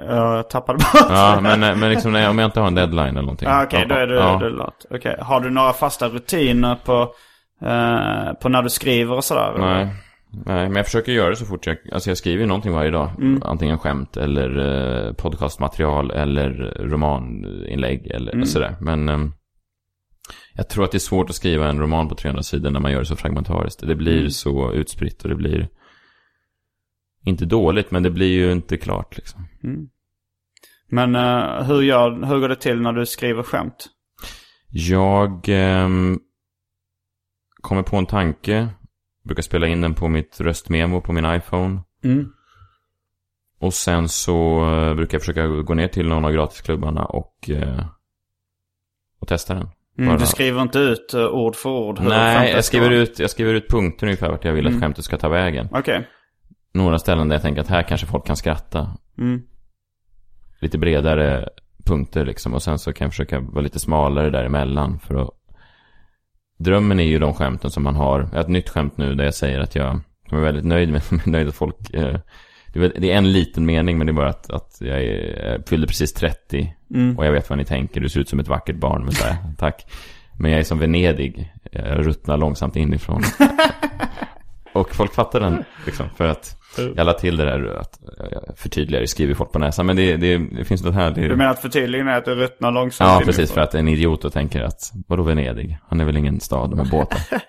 [0.07, 3.07] Jag tappade bort Ja, men, men liksom när jag, om jag inte har en deadline
[3.09, 3.47] eller någonting.
[3.51, 4.39] Ah, Okej, då är du, ja.
[4.41, 4.85] du lat.
[4.89, 5.17] Okej.
[5.21, 7.01] Har du några fasta rutiner på,
[7.61, 9.55] eh, på när du skriver och sådär?
[9.57, 9.89] Nej.
[10.33, 11.77] Nej, men jag försöker göra det så fort jag...
[11.91, 13.11] Alltså jag skriver ju någonting varje dag.
[13.41, 14.59] Antingen skämt eller
[15.07, 18.75] eh, podcastmaterial eller romaninlägg eller sådär.
[18.81, 19.19] Men eh,
[20.53, 22.91] jag tror att det är svårt att skriva en roman på 300 sidor när man
[22.91, 23.87] gör det så fragmentariskt.
[23.87, 25.69] Det blir så utspritt och det blir...
[27.25, 29.47] Inte dåligt, men det blir ju inte klart liksom.
[30.89, 33.89] Men eh, hur, gör, hur går det till när du skriver skämt?
[34.69, 36.19] Jag ehm,
[37.61, 38.69] kommer på en tanke.
[39.23, 41.81] Brukar spela in den på mitt röstmemo på min iPhone.
[42.03, 42.31] Mm.
[43.59, 47.85] Och sen så eh, brukar jag försöka gå ner till någon av gratisklubbarna och, eh,
[49.19, 49.69] och testa den.
[49.97, 51.99] Mm, du skriver inte ut eh, ord för ord?
[52.01, 55.17] Nej, jag skriver, ut, jag skriver ut punkter ungefär vart jag vill att skämtet ska
[55.17, 55.67] ta vägen.
[55.71, 56.07] Okej.
[56.73, 58.97] Några ställen där jag tänker att här kanske folk kan skratta.
[59.17, 59.41] Mm.
[60.59, 61.49] Lite bredare
[61.85, 62.53] punkter liksom.
[62.53, 65.29] Och sen så kan jag försöka vara lite smalare däremellan för att...
[66.63, 68.19] Drömmen är ju de skämten som man har.
[68.19, 69.99] Jag har ett nytt skämt nu där jag säger att jag,
[70.29, 71.93] jag är väldigt nöjd med, nöjd att folk...
[71.93, 72.17] Eh,
[72.73, 75.87] det, är, en liten mening men det är bara att, att jag, är, jag fyllde
[75.87, 76.75] precis 30.
[77.17, 78.01] Och jag vet vad ni tänker.
[78.01, 79.03] Du ser ut som ett vackert barn.
[79.03, 79.85] Men så här, tack.
[80.39, 81.53] Men jag är som Venedig.
[81.71, 83.23] Jag ruttnar långsamt inifrån.
[84.73, 87.99] Och folk fattar den liksom, för att jag la till det där att
[88.31, 89.85] jag förtydligar, skriver folk på näsan.
[89.85, 91.11] Men det, det, det finns något här.
[91.11, 93.51] Det, Du menar att förtydligandet är att du ruttnar långsamt ja, precis.
[93.51, 95.77] För att en idiot då tänker att, vadå Venedig?
[95.87, 97.21] Han är väl ingen stad med båtar.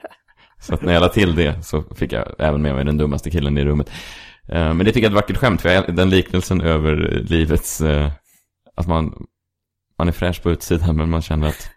[0.60, 3.30] så att när jag la till det så fick jag även med mig den dummaste
[3.30, 3.90] killen i rummet.
[4.48, 6.96] Eh, Men det tycker jag är ett vackert skämt, för jag, den liknelsen över
[7.28, 8.10] livets, eh,
[8.76, 9.14] att man,
[9.98, 11.70] man är fräsch på utsidan men man känner att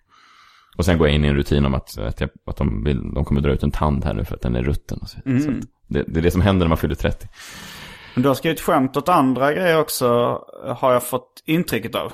[0.78, 3.14] och sen går jag in i en rutin om att, att, jag, att de, vill,
[3.14, 5.00] de kommer dra ut en tand här nu för att den är rutten.
[5.02, 5.56] Och så, så att
[5.88, 7.28] det, det är det som händer när man fyller 30.
[8.14, 10.40] Men du har skrivit skämt åt andra grejer också,
[10.78, 12.12] har jag fått intrycket av.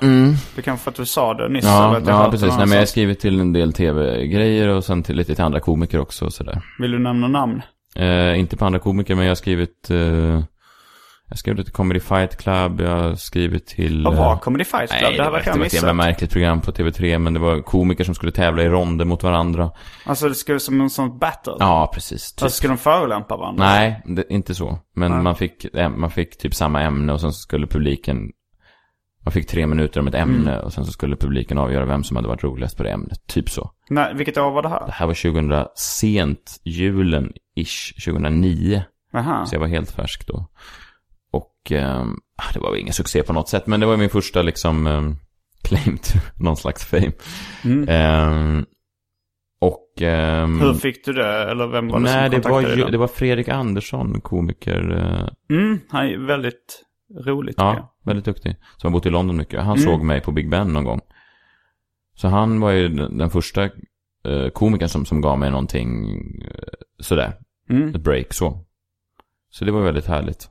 [0.56, 1.64] Det kanske för att du sa det nyss.
[1.64, 2.48] Ja, ja precis.
[2.48, 5.60] Nej, men jag har skrivit till en del tv-grejer och sen till lite till andra
[5.60, 6.62] komiker också och sådär.
[6.78, 7.62] Vill du nämna namn?
[7.96, 9.90] Eh, inte på andra komiker, men jag har skrivit...
[9.90, 10.42] Eh,
[11.32, 14.04] jag skrev till Comedy Fight Club, jag skrivit till...
[14.04, 15.02] Vad eh, var Comedy Fight Club?
[15.02, 17.40] Nej, det det här var, det var ett jävla märkligt program på TV3, men det
[17.40, 19.70] var komiker som skulle tävla i ronder mot varandra.
[20.04, 21.52] Alltså det skulle som en sån battle?
[21.58, 22.32] Ja, precis.
[22.32, 22.42] Typ.
[22.42, 23.64] Alltså skulle de förolämpa varandra?
[23.64, 24.78] Nej, det, inte så.
[24.94, 25.22] Men Nej.
[25.22, 28.30] man, fick, eh, man fick typ samma ämne och sen så skulle publiken...
[29.24, 30.64] Man fick tre minuter om ett ämne Mm.
[30.64, 33.26] och sen så skulle publiken avgöra vem som hade varit roligast på det ämnet.
[33.26, 33.70] Typ så.
[33.90, 34.88] Nej, vilket år var det Det här?
[34.92, 38.82] här var 2000, sent julen-ish, 2009.
[39.14, 39.46] Aha.
[39.46, 40.46] Så jag var helt färsk då.
[41.32, 42.16] Och ehm,
[42.54, 43.66] det var väl ingen succé på något sätt.
[43.66, 45.16] Men det var min första liksom um,
[45.62, 47.12] claim to någon slags fame.
[47.64, 47.88] Mm.
[47.88, 48.64] Ehm,
[49.60, 50.02] och...
[50.02, 51.50] ehm, Hur fick du det?
[51.50, 52.92] Eller vem var det Nej, som det var, kontaktade dig?
[52.92, 54.90] det var Fredrik Andersson, komiker.
[55.50, 56.82] eh, Mm, han är väldigt
[57.26, 57.76] roligt tycker jag.
[57.76, 58.56] ja, väldigt duktig.
[58.76, 59.60] Som har bott i London mycket.
[59.62, 59.84] Han Mm.
[59.84, 61.00] såg mig på Big Ben någon gång.
[62.14, 63.64] Så han var ju den, första
[64.28, 66.04] uh, komikern som, som gav mig någonting
[66.42, 66.50] eh,
[66.98, 67.32] sådär.
[67.70, 67.88] Mm.
[67.94, 68.64] ett break så.
[69.50, 70.48] Så det var väldigt härligt.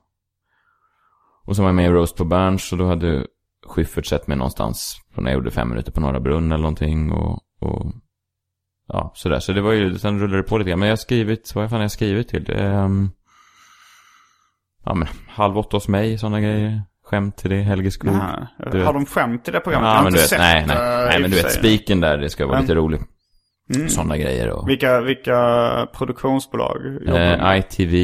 [1.46, 3.26] Och så var jag med i Roast på Berns och då hade
[3.68, 7.40] Schyffert sett mig någonstans när jag gjorde fem minuter på Norra Brunn eller någonting och,
[7.60, 7.86] och
[8.88, 9.40] ja, sådär.
[9.40, 10.80] Så det var ju, sen rullade det på lite grann.
[10.80, 12.52] Men jag har skrivit, vad fan har jag skrivit till?
[12.58, 13.12] Um,
[14.86, 16.82] ja men, Halv åtta hos mig, sådana grejer.
[17.06, 18.14] Skämt till det, Helge Skog.
[18.72, 18.86] Du vet.
[18.86, 19.88] Har de skämt i det programmet?
[19.88, 20.78] jag Ja har men inte du vet, sett nej, nej.
[20.78, 23.02] eh, nej men du vet, spiken där, det ska vara Men- lite rolig.
[23.76, 23.90] Mm.
[23.90, 24.70] Sådana grejer och...
[24.70, 25.38] Vilka, vilka
[25.94, 26.78] produktionsbolag
[27.08, 27.58] Eh?
[27.60, 27.96] ITV,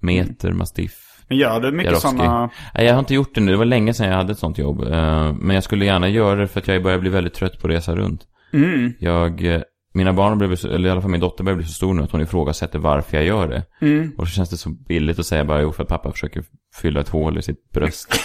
[0.00, 1.19] Meter, Mastiff.
[1.30, 2.50] Men gör du mycket sådana...
[2.74, 3.50] Nej, jag har inte gjort det nu.
[3.50, 4.82] Det var länge sedan jag hade ett sånt jobb.
[4.82, 7.66] Eh, Men jag skulle gärna göra det för att jag börjar bli väldigt trött på
[7.66, 8.22] att resa runt.
[8.52, 8.92] Mm.
[8.98, 9.60] Jag, eh,
[9.94, 12.10] mina barn så, eller i alla fall min dotter börjar bli så stor nu att
[12.12, 13.62] hon ifrågasätter varför jag gör det.
[13.80, 14.12] Mm.
[14.18, 17.00] Och så känns det så billigt att säga bara jo för att pappa försöker fylla
[17.00, 18.08] ett hål i sitt bröst.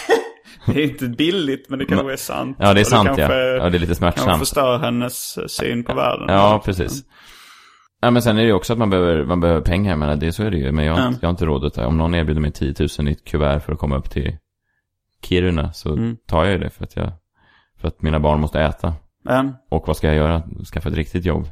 [0.65, 2.57] Det är inte billigt men det kanske är sant.
[2.59, 3.15] Ja, det är sant ja.
[3.15, 4.39] kanske, Ja, det är lite kanske smärtsamt.
[4.39, 6.25] förstör hennes syn på världen.
[6.29, 7.03] Ja, precis.
[8.05, 9.95] Ja, men sen är det också att man behöver, man behöver pengar.
[9.95, 10.71] Menar, det, så är det ju.
[10.71, 11.07] Men jag, har Ja.
[11.07, 11.77] inte- jag har inte råd att.
[11.77, 14.37] Om någon erbjuder mig 10 000 i ett kuvert för att komma upp till
[15.23, 16.17] Kiruna så Mm.
[16.27, 17.11] tar jag ju det för att jag,
[17.81, 18.93] för att mina barn måste äta.
[19.23, 20.43] Men, Och vad ska jag göra?
[20.73, 21.47] Skaffa ett riktigt jobb.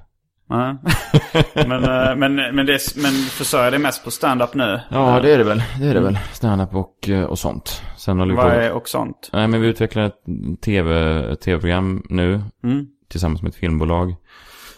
[0.48, 4.80] men, eh, men, men, det, men försörjer dig mest på stand-up nu?
[4.92, 5.64] Ja, det är det väl.
[5.80, 6.18] Det är det väl.
[6.34, 7.82] Stand-up och, eh, och sånt.
[7.98, 8.58] Sen håller vi Vad på...
[8.60, 9.30] är och sånt?
[9.34, 10.24] Nej, men vi utvecklar ett
[10.62, 12.42] TV, tv-program nu.
[12.64, 12.86] Mm.
[13.10, 14.16] Tillsammans med ett filmbolag.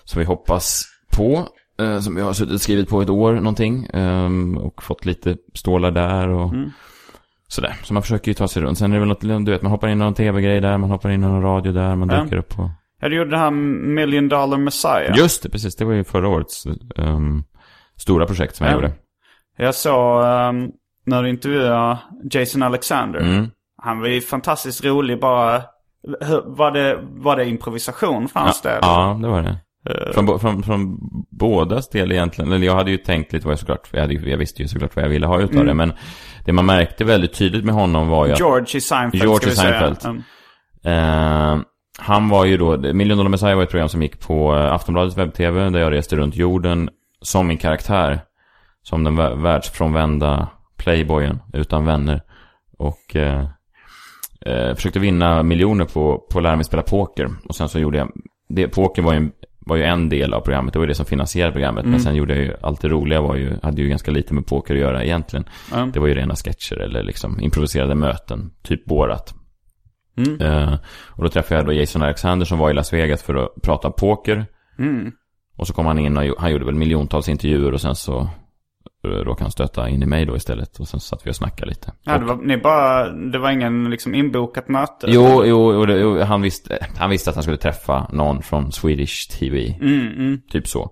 [0.03, 1.47] Som vi hoppas på.
[1.79, 3.87] Eh, Som vi har suttit och skrivit på ett år någonting.
[3.93, 6.69] ehm, Och fått lite stålar där och Mm.
[7.47, 7.75] sådär.
[7.83, 8.77] Så man försöker ju ta sig runt.
[8.77, 10.77] Sen är det väl något, du vet, man hoppar in i någon tv-grej där.
[10.77, 11.95] Man hoppar in i någon radio där.
[11.95, 12.23] Man Ja.
[12.23, 12.71] dyker upp på...
[13.01, 15.17] Ja, du gjorde det här Million Dollar Messiah.
[15.17, 15.75] Just det, precis.
[15.75, 16.65] Det var ju förra årets
[16.95, 17.43] um,
[17.97, 18.75] stora projekt som jag Ja.
[18.75, 18.93] gjorde.
[19.57, 20.71] Jag såg um,
[21.05, 21.97] när du intervjuade
[22.31, 23.19] Jason Alexander.
[23.19, 23.49] Mm.
[23.83, 25.61] Han var ju fantastiskt rolig bara.
[26.45, 28.79] Var det, var det improvisation för hans del?
[28.81, 29.57] Ja, det var det.
[30.13, 30.97] Från, bo- från, från
[31.31, 32.51] bådas del egentligen.
[32.51, 34.95] Eller jag hade ju tänkt lite vad jag såklart, jag, hade, jag visste ju såklart
[34.95, 35.73] vad jag ville ha utav det.
[35.73, 35.93] Men
[36.45, 39.55] det man märkte väldigt tydligt med honom var ju att George i Seinfeld George i.
[39.55, 39.97] Seinfeld.
[40.05, 40.21] Mm.
[40.83, 41.61] Eh,
[41.99, 45.17] han var ju då, Million Dollar Messiah var ett program som gick på eh, Aftonbladets
[45.17, 46.89] webb-tv där jag reste runt jorden
[47.21, 48.21] som min karaktär.
[48.83, 52.21] Som den vä- världsfrånvända playboyen utan vänner.
[52.77, 53.45] Och eh,
[54.45, 57.29] eh, försökte vinna miljoner på, på att lära mig spela poker.
[57.49, 58.11] Och sen så gjorde jag,
[58.49, 59.31] det, poker var ju, en-
[59.65, 61.85] var ju en del av programmet, det var ju det som finansierade programmet.
[61.85, 64.47] Men sen gjorde jag ju, allt det roliga var ju, hade ju ganska lite med
[64.47, 65.45] poker att göra egentligen.
[65.73, 65.91] Mm.
[65.91, 69.33] Det var ju rena sketcher eller liksom improviserade möten, typ Borat.
[70.17, 70.41] Mm.
[70.41, 70.73] Eh,
[71.07, 73.91] och då träffade jag då Jason Alexander som var i Las Vegas för att prata
[73.91, 74.45] poker.
[74.79, 75.11] Mm.
[75.57, 78.29] Och så kom han in och han gjorde väl miljontals intervjuer och sen så
[79.05, 80.79] råkade han stöta in i mig då istället.
[80.79, 81.93] Och sen satt vi och snackade lite.
[82.03, 85.07] Ja, det var, ni bara, det var ingen liksom inbokat möte?
[85.09, 89.39] Jo, jo, det, jo han, visste, han visste att han skulle träffa någon från Swedish
[89.39, 89.77] TV.
[89.81, 90.41] Mm, mm.
[90.49, 90.91] Typ så.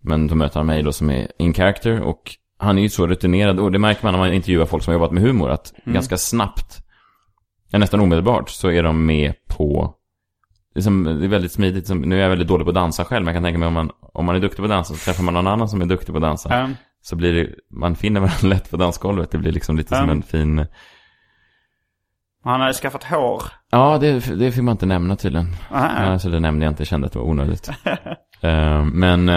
[0.00, 2.22] Men då möter han mig då som är in character och
[2.58, 5.00] han är ju så rutinerad och det märker man när man intervjuar folk som har
[5.00, 6.84] jobbat med humor att ganska snabbt,
[7.70, 9.94] ja, nästan omedelbart, så är de med på
[10.74, 11.88] det är, som, det är väldigt smidigt.
[11.88, 13.74] Nu är jag väldigt dålig på att dansa själv, men jag kan tänka mig om
[13.74, 15.86] man, om man är duktig på att dansa så träffar man någon annan som är
[15.86, 16.48] duktig på att dansa.
[16.58, 16.68] Ja.
[17.06, 19.30] Så blir det, man finner varandra lätt på dansgolvet.
[19.30, 20.12] Det blir liksom lite som Ja.
[20.12, 20.66] en fin...
[22.44, 23.42] Han hade skaffat hår.
[23.70, 25.56] Ja, det, det fick man inte nämna tydligen.
[25.72, 26.04] Aha.
[26.12, 27.70] Ja, så det nämnde jag inte, jag kände att det var onödigt.
[28.40, 29.34] Eh, men, uh,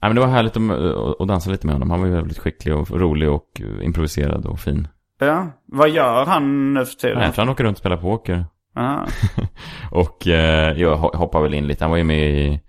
[0.00, 1.90] ja, men det var härligt att, att, att dansa lite med honom.
[1.90, 4.88] Han var ju väldigt skicklig och rolig och eh, improviserad och fin.
[5.20, 5.46] Ja.
[5.66, 7.18] Vad gör han nu för tiden?
[7.18, 8.46] Ja, jag tror han åker runt och spelar poker.
[9.90, 11.84] Och eh, jag ho- hoppar väl in lite.
[11.84, 12.60] Han var ju med i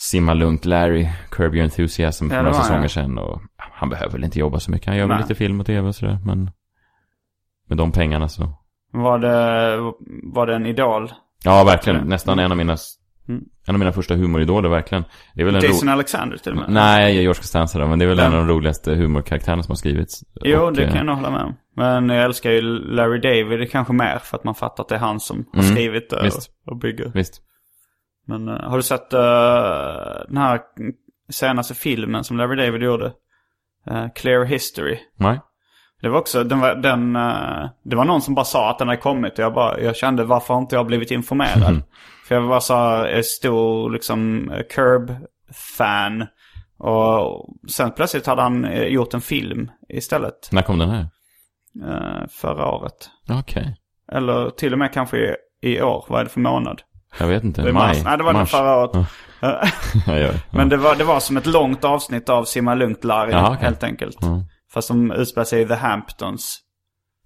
[0.00, 3.18] Simma Lugnt Larry, Curb Your Enthusiasm för Ja, några säsonger sedan.
[3.18, 4.86] Och han behöver väl inte jobba så mycket.
[4.88, 5.22] Han gör väl Nej.
[5.24, 6.18] lite film och tv och sådär.
[6.24, 6.50] Men
[7.68, 8.52] med de pengarna så.
[8.92, 9.76] Var det,
[10.34, 11.12] var det en idol?
[11.44, 11.96] Ja, verkligen.
[11.96, 12.08] Mm.
[12.08, 12.76] Nästan en av mina,
[13.28, 13.42] Mm.
[13.66, 15.04] en av mina första humoridoler, verkligen.
[15.34, 16.66] Det är väl en Jason Alexander till och med?
[16.68, 18.24] Nej, George Costanza då, men det är väl Ja.
[18.24, 20.20] en av de roligaste humorkaraktärerna som har skrivits.
[20.44, 21.54] Jo, Och, det eh, kan jag nog hålla med om.
[21.76, 22.60] Men jag älskar ju
[22.94, 25.74] Larry David kanske mer för att man fattar att det är han som har Mm,
[25.74, 26.50] skrivit det visst.
[26.66, 27.10] och, och bygger.
[27.14, 27.42] Visst.
[28.28, 30.60] Men eh, har du sett eh, den här
[31.30, 33.12] senaste filmen som Larry David gjorde?
[33.86, 34.98] Eh, Clear History.
[35.16, 35.40] Nej.
[36.02, 38.88] Det var också, den var, den, eh, det var någon som bara sa att den
[38.88, 41.82] hade kommit och jag, bara, jag kände varför har inte jag blivit informerad?
[42.28, 46.26] För jag var så eh, stor liksom Curb-fan.
[46.78, 50.48] Och sen plötsligt hade han gjort en film istället.
[50.52, 51.08] När kom den här?
[51.84, 53.10] eh, förra året.
[53.28, 53.76] Okej.
[54.12, 56.04] Eller till och med kanske i, i år.
[56.08, 56.82] Vad är det för månad?
[57.18, 57.62] Jag vet inte.
[57.62, 58.02] Det Maj?
[58.04, 58.50] Nej, det var nog Mars?
[58.50, 59.06] förra året.
[60.06, 60.30] Ja.
[60.50, 63.64] Men det var, det var som ett långt avsnitt av Simma Lugnt Larry, Jaha, okej.
[63.64, 64.16] helt enkelt.
[64.20, 64.44] Ja.
[64.72, 66.58] Fast de utspelar sig i The Hamptons.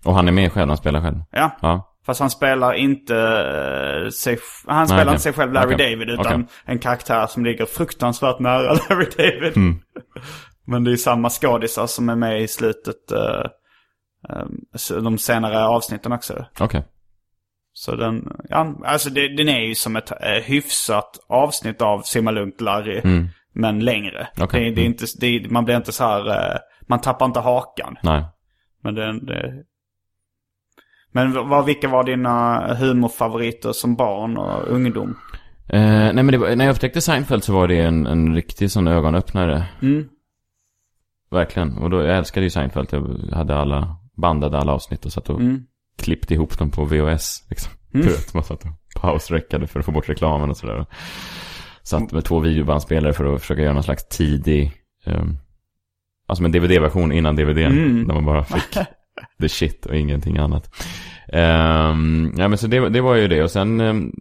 [0.04, 1.16] Och han är med själv, han spelar själv.
[1.30, 1.94] Ja, Ja.
[2.06, 5.10] fast han spelar inte eh, sig, han spelar okej.
[5.12, 5.90] inte sig själv Larry Okej.
[5.92, 9.56] David utan en karaktär som ligger fruktansvärt nära Larry David.
[9.56, 9.80] Mm.
[10.66, 13.44] Men det är samma skådisar som är med i slutet, eh,
[14.28, 16.44] eh, de senare avsnitten också.
[16.60, 16.84] Okej.
[17.72, 22.30] Så den, ja, alltså det, den är ju som ett eh, hyfsat avsnitt av Simma
[22.30, 23.00] Lugnt Larry.
[23.04, 23.28] Mm.
[23.54, 24.28] Men längre.
[24.40, 24.64] Okej.
[24.64, 24.92] Det, det är Mm.
[24.92, 27.96] inte, det, man blir inte så här, eh, man tappar inte hakan.
[28.02, 28.24] Nej.
[28.82, 29.52] Men det, det...
[31.12, 35.18] Men vad, vilka var dina humorfavoriter som barn och ungdom?
[35.68, 38.70] Eh, nej men det var, när jag upptäckte Seinfeld så var det en, en riktig
[38.70, 39.64] sån ögonöppnare.
[39.82, 40.08] Mm.
[41.30, 41.78] Verkligen.
[41.78, 42.88] Och då, jag älskade ju Seinfeld.
[42.92, 45.62] Jag hade alla, bandade alla avsnitt och satt och Mm.
[45.98, 47.46] Klippte ihop dem på VHS.
[47.50, 47.72] Liksom.
[47.94, 48.08] Mm.
[48.34, 50.86] Man satt och pausräckade för att få bort reklamen och sådär.
[51.82, 54.72] Satt med två videobandspelare för att försöka göra någon slags tidig,
[55.06, 55.38] um,
[56.26, 57.72] alltså en DVD-version innan DVDn.
[57.72, 58.06] Mm.
[58.08, 58.78] Där man bara fick
[59.40, 60.74] the shit och ingenting annat.
[61.32, 64.12] Um, ja men så det, det var ju det och sen, um,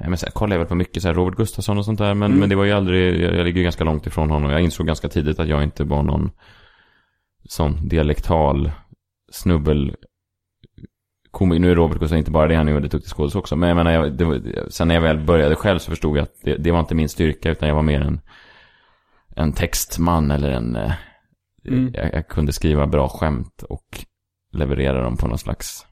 [0.00, 1.98] ja, men så här, kollade jag väl på mycket så här Robert Gustafsson och sånt
[1.98, 2.14] där.
[2.14, 2.40] Men, Mm.
[2.40, 4.50] men det var ju aldrig, jag, jag ligger ju ganska långt ifrån honom.
[4.50, 6.30] Jag insåg ganska tidigt att jag inte var någon
[7.48, 8.70] sån dialektal
[9.32, 9.94] snubbel
[11.34, 13.56] komi- nu är Robert Gustafsson inte bara det, han är väldigt duktig skådis också.
[13.56, 16.34] Men jag menar, jag, det sen när jag väl började själv så förstod jag att
[16.42, 18.20] det, det var inte min styrka, utan jag var mer en,
[19.36, 20.76] en textman eller en...
[20.76, 20.92] eh,
[21.68, 21.90] Mm.
[21.94, 24.04] Jag, jag kunde skriva bra skämt och
[24.52, 25.86] leverera dem på någon slags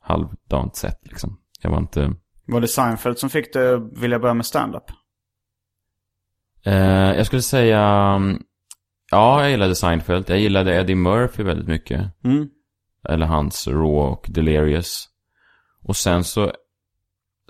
[0.00, 1.40] halvdant sätt liksom.
[1.62, 2.12] Jag var inte...
[2.46, 4.82] Var det Seinfeld som fick dig att vilja börja med stand-up?
[6.64, 6.74] Eh,
[7.16, 7.80] jag skulle säga...
[8.16, 8.42] mm,
[9.10, 10.30] Ja, jag gillade Seinfeld.
[10.30, 12.00] Jag gillade Eddie Murphy väldigt mycket.
[12.24, 12.48] Mm.
[13.08, 15.08] Eller hans Raw och Delirious.
[15.82, 16.52] Och sen så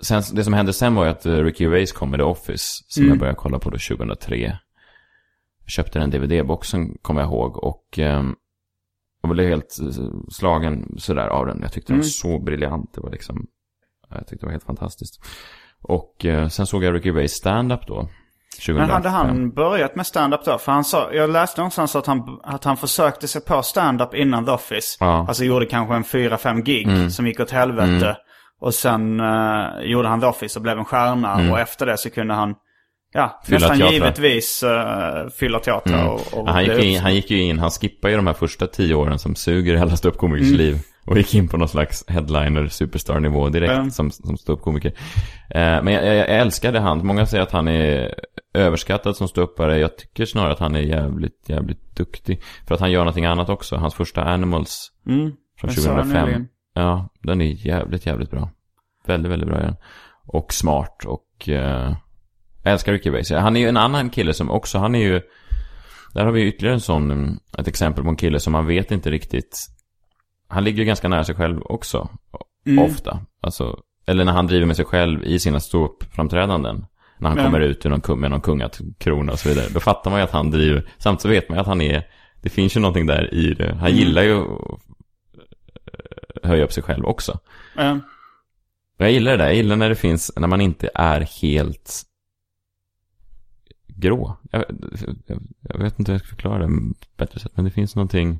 [0.01, 2.83] sen, det som hände sen var ju att eh, Ricky Gervais kom med The Office.
[2.87, 3.09] Som Mm.
[3.09, 4.37] jag började kolla på då 2003.
[5.61, 7.57] Jag köpte den DVD-boxen, kommer jag ihåg.
[7.57, 8.35] Och ehm,
[9.21, 11.59] jag blev helt eh, slagen sådär av den.
[11.61, 12.05] Jag tyckte den Mm.
[12.05, 12.93] var så briljant.
[12.93, 13.47] Det var liksom,
[14.09, 15.21] jag tyckte det var helt fantastiskt.
[15.81, 18.09] Och eh, sen såg jag Ricky Gervais stand-up då.
[18.59, 18.75] 2005.
[18.87, 20.57] Men hade han börjat med stand-up då?
[20.57, 24.45] För han sa, jag läste någonstans att han, att han försökte sig på stand-up innan
[24.45, 24.97] The Office.
[24.99, 25.13] Ja.
[25.15, 25.27] Mm.
[25.27, 28.17] Alltså gjorde kanske en fyra fem gig som gick åt helvete.
[28.61, 31.51] Och sen eh, gjorde han The Office och blev en stjärna.
[31.51, 32.53] Och efter det så kunde han,
[33.13, 33.31] ja, Mm.
[33.45, 33.93] Fylla nästan teatrar.
[33.93, 36.07] givetvis uh, fylla teatrar.
[36.07, 38.33] Och, och Ja, han, gick in, han gick ju in, han skippar ju de här
[38.33, 40.57] första tio åren som suger alla ståuppkomikers Mm.
[40.57, 40.77] liv.
[41.11, 43.91] Och gick in på någon slags headliner, superstar-nivå direkt Mm.
[43.91, 44.91] som, som ståuppkomiker.
[45.49, 47.05] Eh, men jag, jag, jag älskade han.
[47.07, 48.15] Många säger att han är
[48.53, 49.79] överskattad som ståuppare.
[49.79, 52.41] Jag tycker snarare att han är jävligt, jävligt duktig.
[52.67, 53.75] För att han gör någonting annat också.
[53.75, 56.25] Hans första Animals Mm, från jag sa det 2005.
[56.25, 56.47] nyligen.
[56.73, 58.49] Ja, den är jävligt, jävligt bra.
[59.07, 59.75] Väldigt, väldigt bra igen.
[60.25, 61.49] Och smart och...
[61.49, 61.95] Eh,
[62.63, 63.31] jag älskar Ricky Gervais.
[63.31, 65.21] Han är ju en annan kille som också, han är ju...
[66.13, 69.11] Där har vi ytterligare en sån, ett exempel på en kille som man vet inte
[69.11, 69.57] riktigt...
[70.51, 72.09] Han ligger ju ganska nära sig själv också.
[72.65, 72.85] Mm.
[72.85, 73.19] Ofta.
[73.41, 76.85] Alltså, eller när han driver med sig själv i sina ståuppframträdanden.
[77.17, 79.65] När han Men- kommer ut ur någon, med någon kungakrona och så vidare.
[79.73, 80.89] Då fattar man ju att han driver...
[80.97, 82.07] Samtidigt så vet man ju att han är...
[82.41, 83.69] Det finns ju någonting där i det.
[83.75, 83.99] Han Mm.
[83.99, 84.79] gillar ju att
[86.43, 87.39] höja upp sig själv också.
[88.97, 89.45] Och Jag gillar det där.
[89.45, 92.01] Jag gillar när det finns, när man inte är helt
[93.87, 94.37] grå.
[94.51, 94.65] Jag,
[95.27, 97.51] jag, jag vet inte hur jag ska förklara det på ett bättre sätt.
[97.55, 98.39] Men det finns någonting.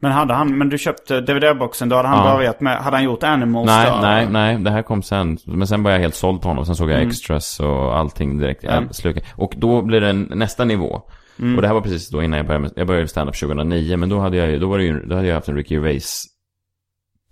[0.00, 2.36] Men hade han, men du köpte DVD-boxen, då hade han Ja.
[2.36, 3.98] börjat med, hade han gjort Animals Nej, då?
[4.02, 4.58] nej, nej.
[4.58, 5.38] Det här kom sen.
[5.46, 6.66] Men sen var jag helt såld på honom.
[6.66, 7.08] Sen såg jag Mm.
[7.08, 8.64] extras och allting direkt.
[8.64, 8.92] Mm.
[8.92, 9.26] slukade.
[9.36, 11.02] Och då blir det nästa nivå.
[11.38, 11.56] Mm.
[11.56, 13.96] Och det här var precis då innan jag började jag började stand-up 2009.
[13.96, 15.74] Men då hade jag ju, då var det ju, då hade jag haft en Ricky
[15.74, 16.24] Gervais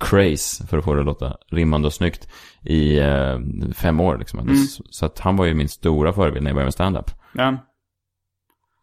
[0.00, 2.28] craze, för att få det att låta rimmande och snyggt,
[2.64, 3.38] i eh,
[3.76, 4.38] fem år liksom.
[4.40, 4.56] Mm.
[4.56, 7.10] Så, så att han var ju min stora förebild när jag började med stand-up.
[7.34, 7.56] Ja.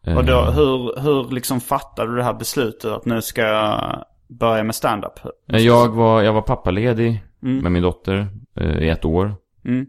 [0.06, 4.04] Och då, Eh, hur, hur liksom fattade du det här beslutet att nu ska jag
[4.28, 5.12] börja med stand-up?
[5.52, 7.58] Eh, Jag var, jag var pappaledig Mm.
[7.62, 8.28] med min dotter
[8.60, 9.34] eh, i ett år.
[9.64, 9.86] Mm.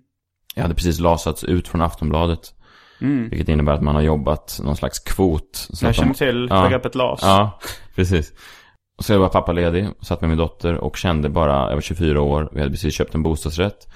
[0.56, 2.40] Jag hade precis lasats ut från Aftonbladet.
[3.02, 3.30] Mm.
[3.30, 5.50] Vilket innebär att man har jobbat någon slags kvot.
[5.54, 6.64] Så Jag att de- känner till Ja.
[6.64, 7.20] begreppet LAS.
[7.24, 7.60] Ja,
[7.96, 8.34] precis.
[8.98, 12.22] Och så jag var pappaledig, satt med min dotter och kände bara, jag var 24
[12.22, 13.88] år, vi hade precis köpt en bostadsrätt.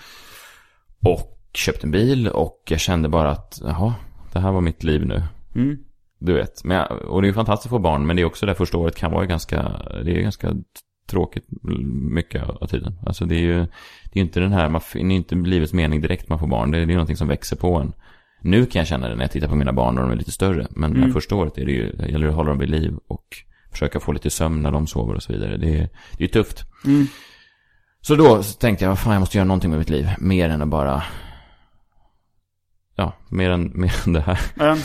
[1.06, 3.94] Och köpt en bil och jag kände bara att, jaha,
[4.34, 5.24] det här var mitt liv nu.
[5.56, 5.78] Mm.
[6.24, 8.46] Du vet, men och det är ju fantastiskt att få barn, men det är också
[8.46, 9.62] det första året kan vara ganska,
[10.06, 10.54] det är ganska
[11.08, 11.46] tråkigt
[12.12, 13.00] mycket av tiden.
[13.06, 15.74] Alltså det är ju, det är ju inte den här, man finner ju inte livets
[15.74, 16.72] mening direkt man får barn.
[16.72, 17.94] Det är, det är någonting som växer på en.
[18.42, 20.32] Nu kan jag känna det när jag tittar på mina barn och de är lite
[20.32, 20.68] större.
[20.70, 22.94] Men det här första året är det ju, det gäller att hålla dem vid liv
[23.08, 23.26] och
[23.72, 25.58] försöka få lite sömn när de sover och så vidare.
[25.58, 26.64] Det är, det är tufft.
[26.86, 27.08] Mm.
[28.02, 30.10] Så då tänkte jag, vad fan jag måste göra någonting med mitt liv.
[30.20, 31.04] Mer än att bara,
[33.02, 34.40] ja, mer än, mer än det här.
[34.56, 34.76] Ja.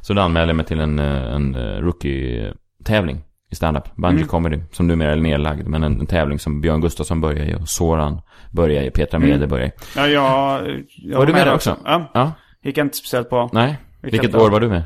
[0.00, 3.96] Så då anmälde jag mig till en, eh, en eh, rookie-tävling i stand-up.
[3.96, 4.28] Bungee Mm.
[4.28, 4.60] comedy.
[4.72, 5.66] Som numera är nedlagd.
[5.68, 8.20] Men en, en tävling som Björn Gustafsson börjar i och Soran
[8.52, 8.90] börjar i.
[8.90, 9.48] Petra Mede Mm.
[9.48, 9.72] börjar i.
[9.96, 10.62] Ja, jag...
[10.86, 11.76] jag Var du med där där också?
[11.84, 12.10] Ja.
[12.14, 13.50] Ja, Gick inte speciellt bra.
[13.52, 13.78] nej.
[14.02, 14.50] Vilket Vilket år?
[14.50, 14.82] var du med?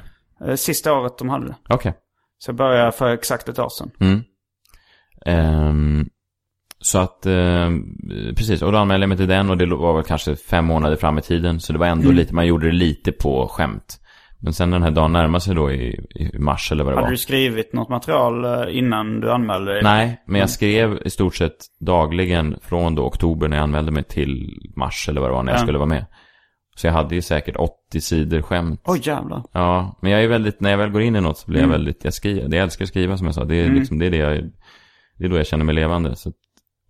[0.47, 1.55] Eh, Sista året de hade det.
[1.68, 1.95] Okej.
[2.39, 3.91] Så jag började för exakt ett år sedan.
[4.01, 4.22] Mm.
[5.26, 6.09] Ehm,
[6.81, 7.85] så att, ehm,
[8.37, 8.62] precis.
[8.62, 11.18] Och då anmälde jag mig till den och det var väl kanske fem månader fram
[11.18, 11.61] i tiden.
[11.61, 12.16] Så det var ändå Mm.
[12.16, 14.01] lite, man gjorde det lite på skämt.
[14.41, 17.07] Men sen den här dagen närmade sig då i, i mars eller vad det Hade
[17.07, 17.11] var.
[17.11, 19.83] du skrivit något material eh, innan du anmälde dig?
[19.83, 24.03] Nej, men jag skrev i stort sett dagligen från då oktober när jag anmälde mig
[24.05, 25.62] till mars eller vad det var när jag Ja.
[25.62, 26.07] skulle vara med.
[26.76, 28.81] Så jag hade ju säkert 80 sidor skämt.
[28.85, 29.43] Oj jävlar.
[29.53, 31.70] Ja, men jag är väldigt, när jag väl går in i något så blir Mm.
[31.70, 33.45] jag väldigt, jag skriver, jag älskar att skriva som jag sa.
[33.45, 33.74] Det är Mm.
[33.79, 34.51] liksom, det är det jag,
[35.18, 36.16] det är då jag känner mig levande.
[36.16, 36.33] Så,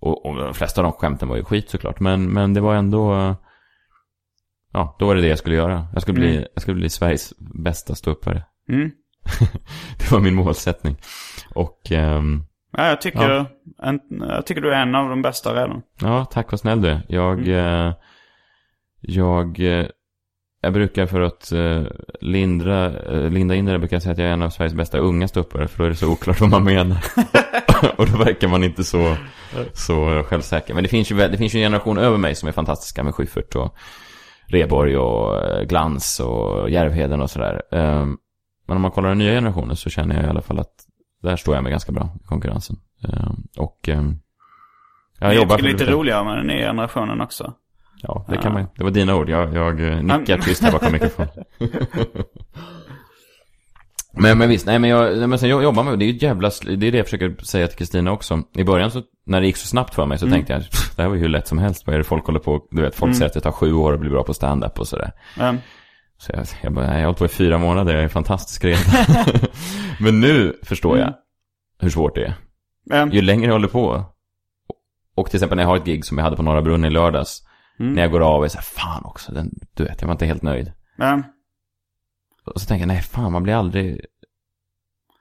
[0.01, 2.75] och, och de flesta av de skämten var ju skit såklart, men, men det var
[2.75, 3.35] ändå,
[4.73, 5.87] ja, då var det det jag skulle göra.
[5.93, 6.49] Jag skulle bli, Mm.
[6.55, 8.45] jag skulle bli Sveriges bästa ståuppare.
[8.69, 8.91] Mm.
[9.99, 10.97] Det var min målsättning.
[11.55, 13.47] Och, ehm, Ja, jag tycker,
[13.83, 15.83] en, jag tycker du är en av de bästa redan.
[16.01, 17.01] Ja, tack vad snäll du är.
[17.09, 17.87] Jag, Mm.
[17.89, 17.95] eh,
[19.01, 19.87] jag, eh,
[20.61, 21.83] jag brukar för att eh,
[22.21, 24.99] lindra, eh, linda in det brukar jag säga att jag är en av Sveriges bästa
[24.99, 25.69] unga ståuppare.
[25.69, 27.05] För då är det så oklart vad man menar.
[27.97, 29.17] och då verkar man inte så,
[29.73, 30.75] så självsäker.
[30.75, 33.15] Men det finns, ju, det finns ju en generation över mig som är fantastiska med
[33.15, 33.77] Schyffert och
[34.47, 37.63] Reborg och eh, Glans och Järvheden och sådär.
[37.73, 38.07] Eh,
[38.67, 40.75] men om man kollar den nya generationen så känner jag i alla fall att
[41.23, 42.77] där står jag mig ganska bra i konkurrensen.
[43.09, 44.03] Eh, och eh,
[45.21, 47.55] jag jobbar det är lite roligare med den nya generationen också.
[48.03, 48.67] Ja, det kan man.
[48.77, 49.29] Det var dina ord.
[49.29, 51.31] Jag, jag eh, nickar tyst här bakom mikrofonen.
[54.13, 56.23] Men, men visst, nej men jag, men sen jag jobbar med det, är ju ett
[56.23, 58.43] jävla, det är det jag försöker säga till Kristina också.
[58.55, 61.03] I början så, när det gick så snabbt för mig så tänkte jag, "Pff, det
[61.03, 62.95] här var ju hur lätt som helst, vad är det folk håller på, du vet,
[62.95, 65.13] folk säger att det tar sju år att bli bra på stand-up och sådär.
[65.41, 65.57] Mm.
[66.19, 68.65] Så jag, jag bara, nej, jag har hållit på i fyra månader, jag är fantastisk
[68.65, 68.83] redan.
[70.01, 71.15] men nu förstår jag
[71.81, 72.35] hur svårt det är.
[73.03, 73.15] Mm.
[73.15, 74.05] Ju längre jag håller på,
[75.17, 76.91] och till exempel när jag har ett gig som jag hade på Norra Brunn i
[76.91, 77.43] lördags,
[77.79, 80.15] när jag går av och är så här, fan också, den, du vet, jag var
[80.15, 80.73] inte helt nöjd.
[80.99, 81.23] Mm.
[82.45, 84.05] Och så tänker jag, nej fan, man blir aldrig...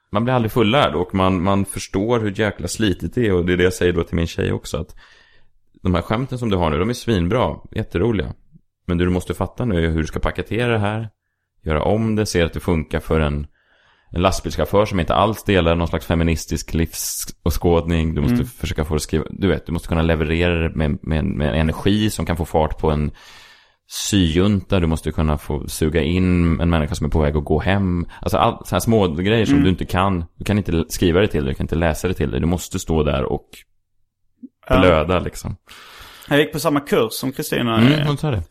[0.09, 3.33] Man blir aldrig fullärd och man, man förstår hur jäkla slitigt det är.
[3.33, 4.77] Och det är det jag säger då till min tjej också.
[4.77, 4.95] Att
[5.81, 8.33] de här skämten som du har nu, de är svinbra, jätteroliga.
[8.85, 11.09] Men det du måste fatta nu är hur du ska paketera det här.
[11.61, 13.47] Göra om det, se att det funkar för en,
[14.11, 18.15] en lastbilschaufför som inte alls delar någon slags feministisk livsåskådning.
[18.15, 21.25] Du måste försöka få det skriva, du vet, du måste kunna leverera det med, med,
[21.25, 23.11] med en energi som kan få fart på en
[23.89, 27.59] syjunta, du måste kunna få suga in en människa som är på väg att gå
[27.59, 28.05] hem.
[28.21, 30.25] Alltså all, så här små grejer som du inte kan.
[30.35, 32.39] Du kan inte skriva det till dig, du kan inte läsa det till dig.
[32.39, 33.49] Du måste stå där och
[34.67, 35.55] blöda liksom.
[36.29, 37.77] Jag gick på samma kurs som Kristina.
[37.77, 38.43] Mm, hon sa det.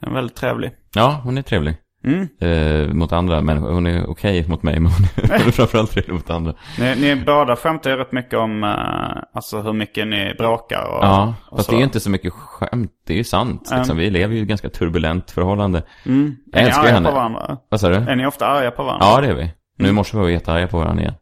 [0.00, 0.70] Den är väldigt trevlig.
[0.94, 1.76] Ja, hon är trevlig.
[2.04, 2.28] Mm.
[2.40, 3.72] Eh, mot andra människor.
[3.72, 6.54] Hon är okej mot mig, men hon är, framförallt trevlig mot andra.
[6.78, 11.04] Ni, ni båda skämtar ju rätt mycket om eh, alltså hur mycket ni bråkar och,
[11.04, 11.76] Ja, och fast så.
[11.76, 12.90] det är inte så mycket skämt.
[13.06, 13.70] Det är ju sant.
[13.76, 13.96] Liksom.
[13.96, 15.82] Vi lever ju i ett ganska turbulent förhållande.
[16.06, 16.36] Mm.
[16.52, 17.08] Jag Är ni arga henne.
[17.08, 17.58] på varandra?
[17.68, 17.94] Vad sa du?
[17.96, 19.06] Är ni ofta arga på varandra?
[19.06, 19.50] Ja, det är vi.
[19.78, 21.14] Nu i morse var vi jättearga på varandra igen.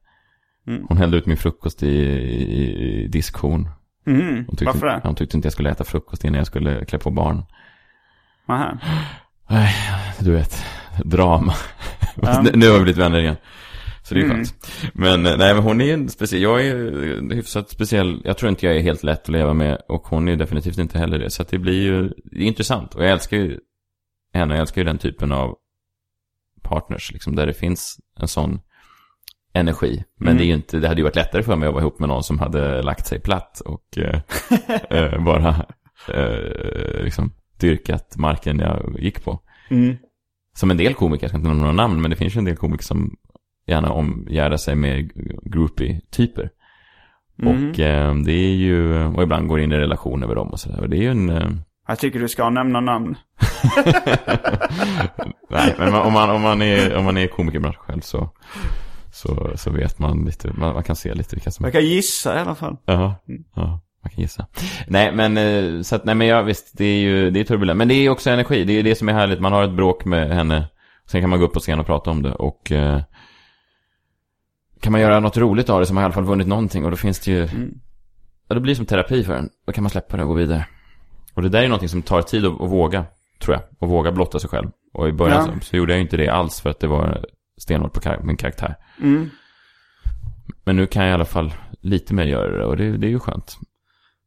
[0.66, 0.84] Mm.
[0.88, 3.68] Hon hällde ut min frukost i, i, i diskhon.
[4.06, 4.34] Mm.
[4.34, 5.00] Hon tyckte, Varför det?
[5.04, 7.42] Hon tyckte inte jag skulle äta frukost innan jag skulle klä på barn.
[8.48, 8.78] Aha.
[9.50, 9.74] Nej,
[10.20, 10.64] du vet.
[11.04, 11.54] Drama.
[12.22, 12.42] Ja.
[12.54, 13.36] nu har vi blivit vänner igen.
[14.02, 14.36] Så det är Mm.
[14.36, 14.54] skönt.
[14.94, 16.42] Men eh, nej, men hon är en speciell.
[16.42, 18.20] Jag är hyfsat speciell.
[18.24, 19.78] Jag tror inte jag är helt lätt att leva med.
[19.88, 21.30] Och hon är definitivt inte heller det.
[21.30, 22.94] Så det blir ju det är intressant.
[22.94, 23.58] Och jag älskar ju
[24.34, 24.54] henne.
[24.54, 25.54] Jag älskar ju den typen av
[26.62, 27.12] partners.
[27.12, 28.60] Liksom, där det finns en sån
[29.54, 30.04] energi.
[30.18, 30.38] Men Mm.
[30.38, 32.08] det är ju inte, det hade ju varit lättare för mig att vara ihop med
[32.08, 34.20] någon som hade lagt sig platt och eh,
[34.90, 35.66] eh, bara
[36.08, 39.40] eh, liksom dyrkat marken jag gick på.
[39.70, 39.96] Mm.
[40.54, 42.44] Som en del komiker, jag ska inte nämna några namn, men det finns ju en
[42.44, 43.16] del komiker som
[43.66, 45.10] gärna omgärdar sig med
[45.42, 46.50] groupie-typer.
[47.42, 47.70] Mm.
[47.70, 50.80] Och eh, det är ju, och ibland går in i relationer med dem och sådär.
[50.80, 51.50] Och det är ju en, eh,
[51.88, 53.16] Jag tycker du ska nämna namn.
[55.50, 58.30] nej, men om man, om man är, om man är komikerbransch själv så,
[59.12, 62.36] så, så vet man lite, man, man kan se lite vilka som Jag kan gissa
[62.36, 62.76] i alla fall.
[62.84, 63.14] Ja,
[63.54, 64.46] ja, man kan gissa.
[64.86, 67.78] Nej, men eh, så att, nej men ja, visst, det är ju, det är turbulent.
[67.78, 69.40] Men det är också energi, det är ju det som är härligt.
[69.40, 70.68] Man har ett bråk med henne,
[71.06, 73.00] sen kan man gå upp på scen och prata om det och eh,
[74.80, 76.90] kan man göra något roligt av det så har i alla fall vunnit någonting och
[76.90, 77.48] då finns det ju,
[78.48, 79.48] ja, det blir som terapi för en.
[79.66, 80.66] Då kan man släppa det och gå vidare.
[81.34, 83.04] Och det där är någonting som tar tid att, att våga,
[83.42, 83.62] tror jag.
[83.78, 84.68] Och våga blotta sig själv.
[84.92, 85.60] Och i början Ja.
[85.60, 87.24] så, så gjorde jag ju inte det alls för att det var
[87.60, 88.74] stenhårt på kar- min karaktär.
[89.02, 89.30] Mm.
[90.64, 93.10] Men nu kan jag i alla fall lite mer göra det och det, det är
[93.10, 93.58] ju skönt.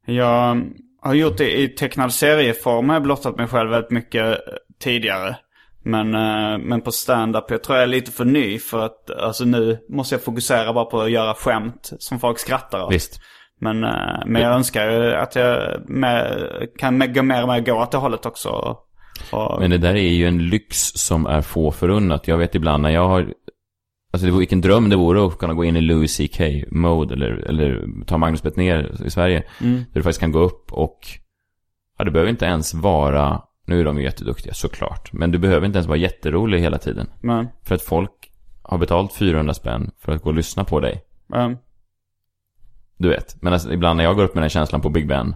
[0.05, 0.61] Jag
[1.01, 2.89] har gjort det i tecknad serieform.
[2.89, 4.37] Jag har blottat mig själv väldigt mycket eh,
[4.79, 5.35] tidigare.
[5.83, 9.45] Men, eh, men på stand-up, jag tror jag är lite för ny för att alltså
[9.45, 12.93] nu måste jag fokusera bara på att göra skämt som folk skrattar åt.
[12.93, 13.21] Visst.
[13.59, 17.73] Men, eh, men jag önskar ju att jag med, kan gå mer och mer gå
[17.73, 18.77] åt det hållet också.
[19.31, 22.27] Och, Men det där är ju en lyx som är få förunnat.
[22.27, 23.33] Jag vet ibland när jag har...
[24.14, 27.32] Alltså det var vilken dröm det vore att kunna gå in i Louis CK-mode eller,
[27.32, 29.43] eller ta Magnus Bettner i Sverige.
[29.59, 30.99] Där du faktiskt kan gå upp och...
[31.97, 33.41] Ja, det behöver inte ens vara...
[33.66, 35.14] Nu är de ju jätteduktiga såklart.
[35.14, 37.07] Men du behöver inte ens vara jätterolig hela tiden.
[37.22, 41.01] men, För att folk har betalt 400 spänn för att gå och lyssna på dig.
[41.28, 41.57] men,
[42.97, 43.41] Du vet.
[43.41, 45.36] Men alltså, ibland när jag går upp med den känslan på Big Ben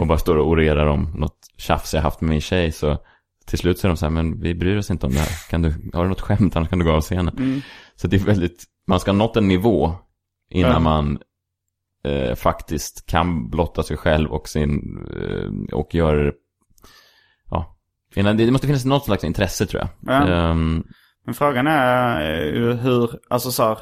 [0.00, 2.98] och bara står och orerar om något tjafs jag haft med min tjej så
[3.46, 5.48] till slut så är de så här, men vi bryr oss inte om det här.
[5.50, 7.62] Kan du, har du något skämt annars kan du gå av scenen.
[7.96, 9.94] Så det är väldigt, man ska ha nått en nivå
[10.50, 10.78] innan Ja.
[10.78, 11.18] man
[12.04, 16.32] eh, faktiskt kan blotta sig själv och sin, eh, och det,
[17.50, 17.76] ja.
[18.14, 20.14] Innan, det måste finnas något slags intresse tror jag.
[20.14, 20.28] Ja.
[20.28, 20.84] Ehm,
[21.24, 23.78] men frågan är eh, hur, alltså så här,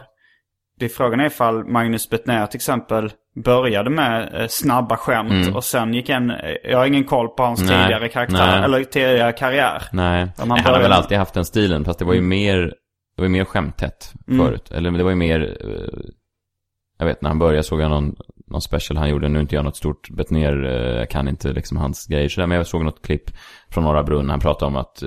[0.78, 5.64] det är frågan är ifall Magnus Bettner till exempel började med eh, snabba skämt och
[5.64, 6.32] sen gick en,
[6.64, 7.72] jag har ingen koll på hans Mm.
[7.72, 8.64] Nej, tidigare karaktär, nej.
[8.64, 9.82] eller tidigare karriär.
[9.92, 11.84] Nej, Nej han har väl alltid haft den stilen.
[11.84, 12.58] Fast det var ju mer,
[13.16, 14.46] det var ju mer skämttätt Mm.
[14.46, 14.70] förut.
[14.70, 16.00] Eller det var ju mer, eh,
[16.98, 18.14] jag vet när han började såg jag någon,
[18.50, 19.28] någon special han gjorde.
[19.28, 22.46] Nu inte jag något stort Bettner, eh, jag kan inte liksom hans grejer sådär.
[22.46, 23.30] Men jag såg något klipp
[23.70, 24.30] från Norra Brunn.
[24.30, 25.02] Han pratade om att,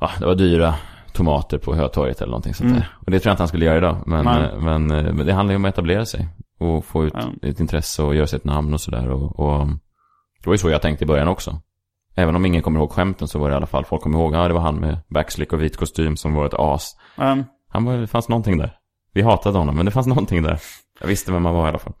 [0.00, 0.74] ja det var dyra
[1.12, 2.88] tomater på Hötorget eller någonting sånt där.
[3.06, 3.96] Och det tror jag inte han skulle göra idag.
[4.06, 6.28] Men, eh, men, eh, men det handlar ju om att etablera sig.
[6.58, 7.48] Och få ut Ja.
[7.48, 9.08] ett intresse och göra sig ett namn och sådär.
[9.08, 9.66] Och, och
[10.42, 11.60] det var ju så jag tänkte i början också.
[12.14, 14.34] Även om ingen kommer ihåg skämten så var det i alla fall, folk kommer ihåg,
[14.34, 16.96] ja det var han med backslick och vit kostym som var ett as.
[17.16, 18.76] Um, Han var, det fanns någonting där.
[19.12, 20.60] Vi hatade honom, men det fanns någonting där.
[21.00, 21.92] Jag visste vem han var i alla fall.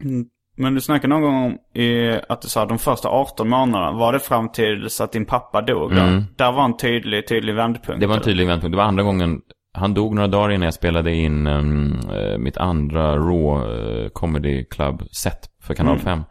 [0.00, 0.26] Mm.
[0.58, 4.12] Men du snackade någon gång om i, att du sa de första 18 månaderna, var
[4.12, 6.00] det fram till så att din pappa dog då?
[6.00, 6.22] Mm.
[6.36, 8.00] Där var en tydlig, tydlig vändpunkt.
[8.00, 8.72] Det var en tydlig vändpunkt.
[8.72, 9.40] Det var andra gången.
[9.74, 14.64] Han dog några dagar innan jag spelade in um, eh, mitt andra Raw eh, Comedy
[14.64, 16.04] Club-set för Kanal Mm.
[16.04, 16.22] 5.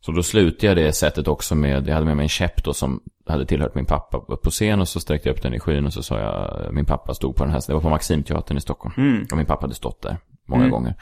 [0.00, 2.72] Så då slutade jag det sättet också med, jag hade med mig en käpp då
[2.72, 5.86] som hade tillhört min pappa på scen och så sträckte jag upp den i skyn
[5.86, 8.60] och så sa jag, min pappa stod på den här, det var på Maximteatern i
[8.60, 8.94] Stockholm.
[8.96, 9.26] Mm.
[9.30, 10.16] Och min pappa hade stått där
[10.48, 10.70] många Mm.
[10.72, 10.94] gånger.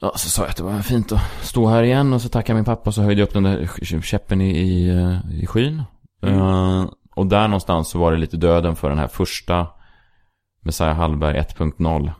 [0.00, 2.50] Ja, så sa jag att det var fint att stå här igen och så tackade
[2.50, 5.46] jag min pappa och så höjde jag upp den där käppen i, i, eh, i
[5.46, 5.82] skyn.
[6.22, 6.84] Eh,
[7.14, 9.66] och där någonstans så var det lite döden för den här första
[10.62, 12.12] Messiah Hallberg 1.0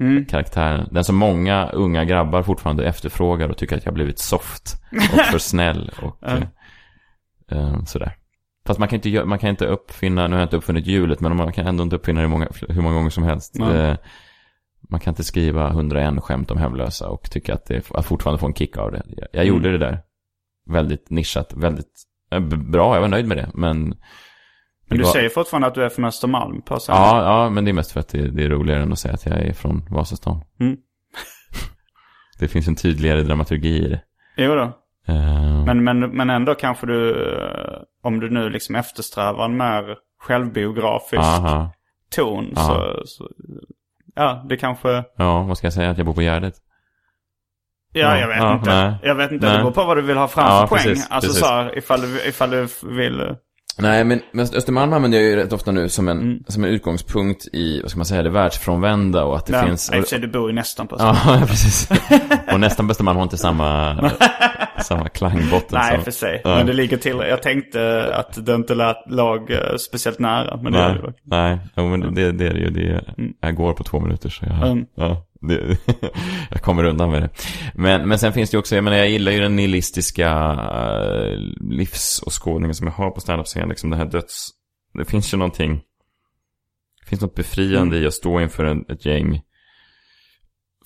[0.00, 0.24] Mm.
[0.24, 0.88] karaktären.
[0.90, 4.76] Den som många unga grabbar fortfarande efterfrågar och tycker att jag blivit soft
[5.12, 6.42] och för snäll och eh,
[7.50, 8.16] eh, sådär.
[8.66, 11.36] Fast man kan, inte, man kan inte uppfinna, nu har jag inte uppfunnit hjulet, men
[11.36, 13.54] man kan ändå inte uppfinna det många, hur många gånger som helst.
[13.58, 13.76] Nej.
[13.76, 13.96] Eh,
[14.88, 18.46] man kan inte skriva 101 skämt om hemlösa och tycka att det att fortfarande få
[18.46, 19.02] en kick av det.
[19.08, 19.98] Jag, jag gjorde det där.
[20.66, 22.02] Väldigt nischat, väldigt
[22.32, 23.50] eh, bra, jag var nöjd med det.
[23.54, 23.90] Men, Men
[24.88, 27.02] det du var- säger fortfarande att du är från Östermalm på scenen.
[27.02, 29.14] Ja, ja, men det är mest för att det, det är roligare än att säga
[29.14, 30.44] att jag är från Vasastan.
[30.60, 30.76] Mm.
[32.38, 34.00] det finns en tydligare dramaturgi i det.
[34.36, 34.62] Jo då.
[35.12, 39.96] Eh, Men, men, men ändå kanske du, eh, om du nu liksom eftersträvar en mer
[40.20, 41.72] självbiografisk aha.
[42.10, 43.28] ton så, så,
[44.24, 45.90] ja, det kanske, Ja, vad ska jag säga?
[45.90, 46.54] Att jag bor på Gärdet?
[47.92, 48.70] ja, Ja, jag vet ja, inte.
[48.70, 48.94] nej.
[49.02, 49.56] Jag vet inte, Nej.
[49.56, 50.82] det beror på vad du vill ha fram Ja, poäng.
[50.82, 51.42] precis, alltså precis.
[51.44, 53.34] så här, ifall du, ifall du vill,
[53.78, 56.38] Nej, men, men Östermalm använder jag ju rätt ofta nu som en, Mm.
[56.48, 59.86] som en utgångspunkt i, vad ska man säga, det världsfrånvända och att det ja, finns...
[60.08, 61.16] sig du bor ju nästan på Ja,
[61.46, 61.88] precis.
[62.52, 63.92] och nästan Östermalm har inte samma,
[64.80, 66.04] samma klangbotten Nej, som...
[66.04, 66.40] för sig.
[66.44, 66.56] Ja.
[66.56, 67.16] Men det ligger till.
[67.16, 70.56] Jag tänkte att det inte lät, låg eh, speciellt nära.
[70.56, 71.58] Men det gör det Nej, nej.
[71.76, 72.70] Jo, men det, det är det ju.
[72.70, 73.32] Det, Mm.
[73.40, 74.86] jag går på två minuter så jag, Mm.
[74.94, 75.76] ja, det,
[76.50, 77.28] jag kommer undan med det.
[77.74, 81.38] Men, men sen finns det ju också, jag menar jag gillar ju den nihilistiska uh,
[81.70, 83.68] livsåskådningen som jag har på standup-scen.
[83.68, 84.48] Liksom det här döds...
[84.94, 85.80] Det finns ju någonting...
[87.02, 88.04] Det finns något befriande Mm.
[88.04, 89.40] i att stå inför en, ett gäng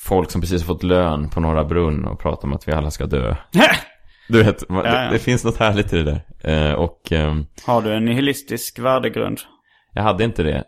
[0.05, 2.91] folk som precis har fått lön på Norra Brunn och prata om att vi alla
[2.91, 3.37] ska dö.
[4.29, 4.91] Du vet, Ja, ja.
[4.93, 6.69] Det, det finns något härligt i det där.
[6.69, 7.13] Eh, och...
[7.13, 9.39] ehm, Har du en nihilistisk värdegrund?
[9.93, 10.65] jag hade inte det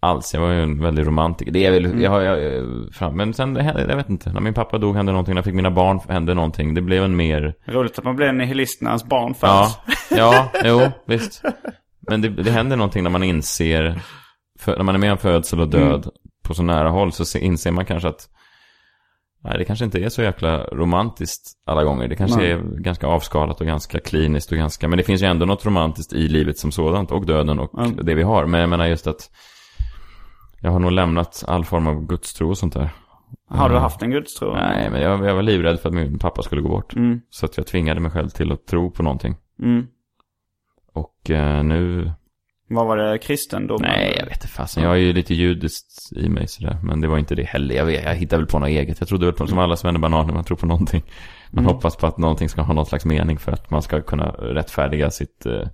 [0.00, 0.34] alls.
[0.34, 1.52] Jag var ju en väldig romantiker.
[1.52, 2.00] Det är väl, Mm.
[2.02, 3.56] jag jag, fram, men sen,
[3.88, 4.32] jag vet inte.
[4.32, 5.34] När min pappa dog hände någonting.
[5.34, 6.74] När jag fick mina barn hände någonting.
[6.74, 10.10] Det blev en mer, Roligt att man blir en nihilist när ens barn ja, föds.
[10.10, 11.42] ja, jo, visst.
[12.10, 14.00] Men det, det händer någonting när man inser,
[14.60, 16.08] för, när man är med om födsel och död
[16.44, 18.28] på så nära håll så se, inser man kanske att
[19.44, 22.08] Nej, det kanske inte är så jäkla romantiskt alla gånger.
[22.08, 22.50] Det kanske Nej.
[22.50, 24.88] är ganska avskalat och ganska kliniskt och ganska...
[24.88, 27.96] Men det finns ju ändå något romantiskt i livet som sådant och döden och Mm.
[28.02, 28.46] det vi har.
[28.46, 29.30] Men jag menar just att
[30.60, 32.90] jag har nog lämnat all form av gudstro och sånt där.
[33.48, 33.82] Har du Mm.
[33.82, 34.54] haft en gudstro?
[34.54, 36.94] Nej, men jag, jag var livrädd för att min pappa skulle gå bort.
[36.96, 39.34] Mm, Så att jag tvingade mig själv till att tro på någonting.
[39.62, 39.86] mm.
[40.94, 42.12] Och eh, nu...
[42.74, 43.18] Vad var det?
[43.18, 43.82] Kristendom?
[43.82, 44.82] Nej, jag vet inte fasen.
[44.82, 46.78] Jag har ju lite judiskt i mig sådär.
[46.82, 47.74] Men det var inte det heller.
[47.74, 49.00] Jag, vet, jag hittade väl på något eget.
[49.00, 51.02] Jag trodde väl på, som alla svennebananer, man tror på någonting.
[51.50, 51.74] Man Mm.
[51.74, 55.10] hoppas på att någonting ska ha någon slags mening för att man ska kunna rättfärdiga
[55.10, 55.68] sitt, eh,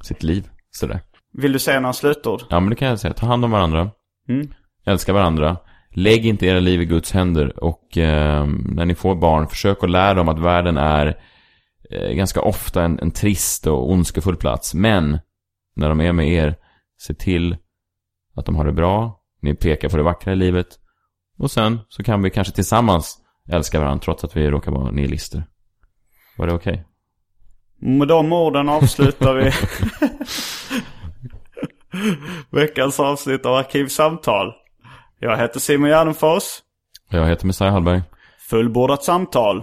[0.00, 0.48] sitt liv.
[0.70, 1.00] Sådär.
[1.38, 2.42] Vill du säga några slutord?
[2.50, 3.14] Ja, men det kan jag säga.
[3.14, 3.90] Ta hand om varandra.
[4.28, 4.48] Mm.
[4.86, 5.56] Älska varandra.
[5.94, 7.64] Lägg inte era liv i Guds händer.
[7.64, 11.16] Och eh, när ni får barn, försök att lära dem att världen är
[11.90, 14.74] eh, ganska ofta en, en trist och ondskefull plats.
[14.74, 15.18] Men
[15.74, 16.56] när de är med er,
[16.98, 17.56] se till
[18.36, 19.20] att de har det bra.
[19.42, 20.66] Ni pekar på det vackra i livet.
[21.38, 23.18] Och sen så kan vi kanske tillsammans
[23.52, 25.44] älska varandra trots att vi råkar vara nihilister.
[26.38, 26.84] Var det okej?
[27.80, 29.50] Med de orden avslutar vi
[32.60, 34.52] veckans avsnitt av Arkivsamtal.
[35.18, 36.42] Jag heter Simon Gärdenfors.
[37.10, 38.02] Jag heter Messiah Hallberg.
[38.50, 39.62] Fullbordat samtal.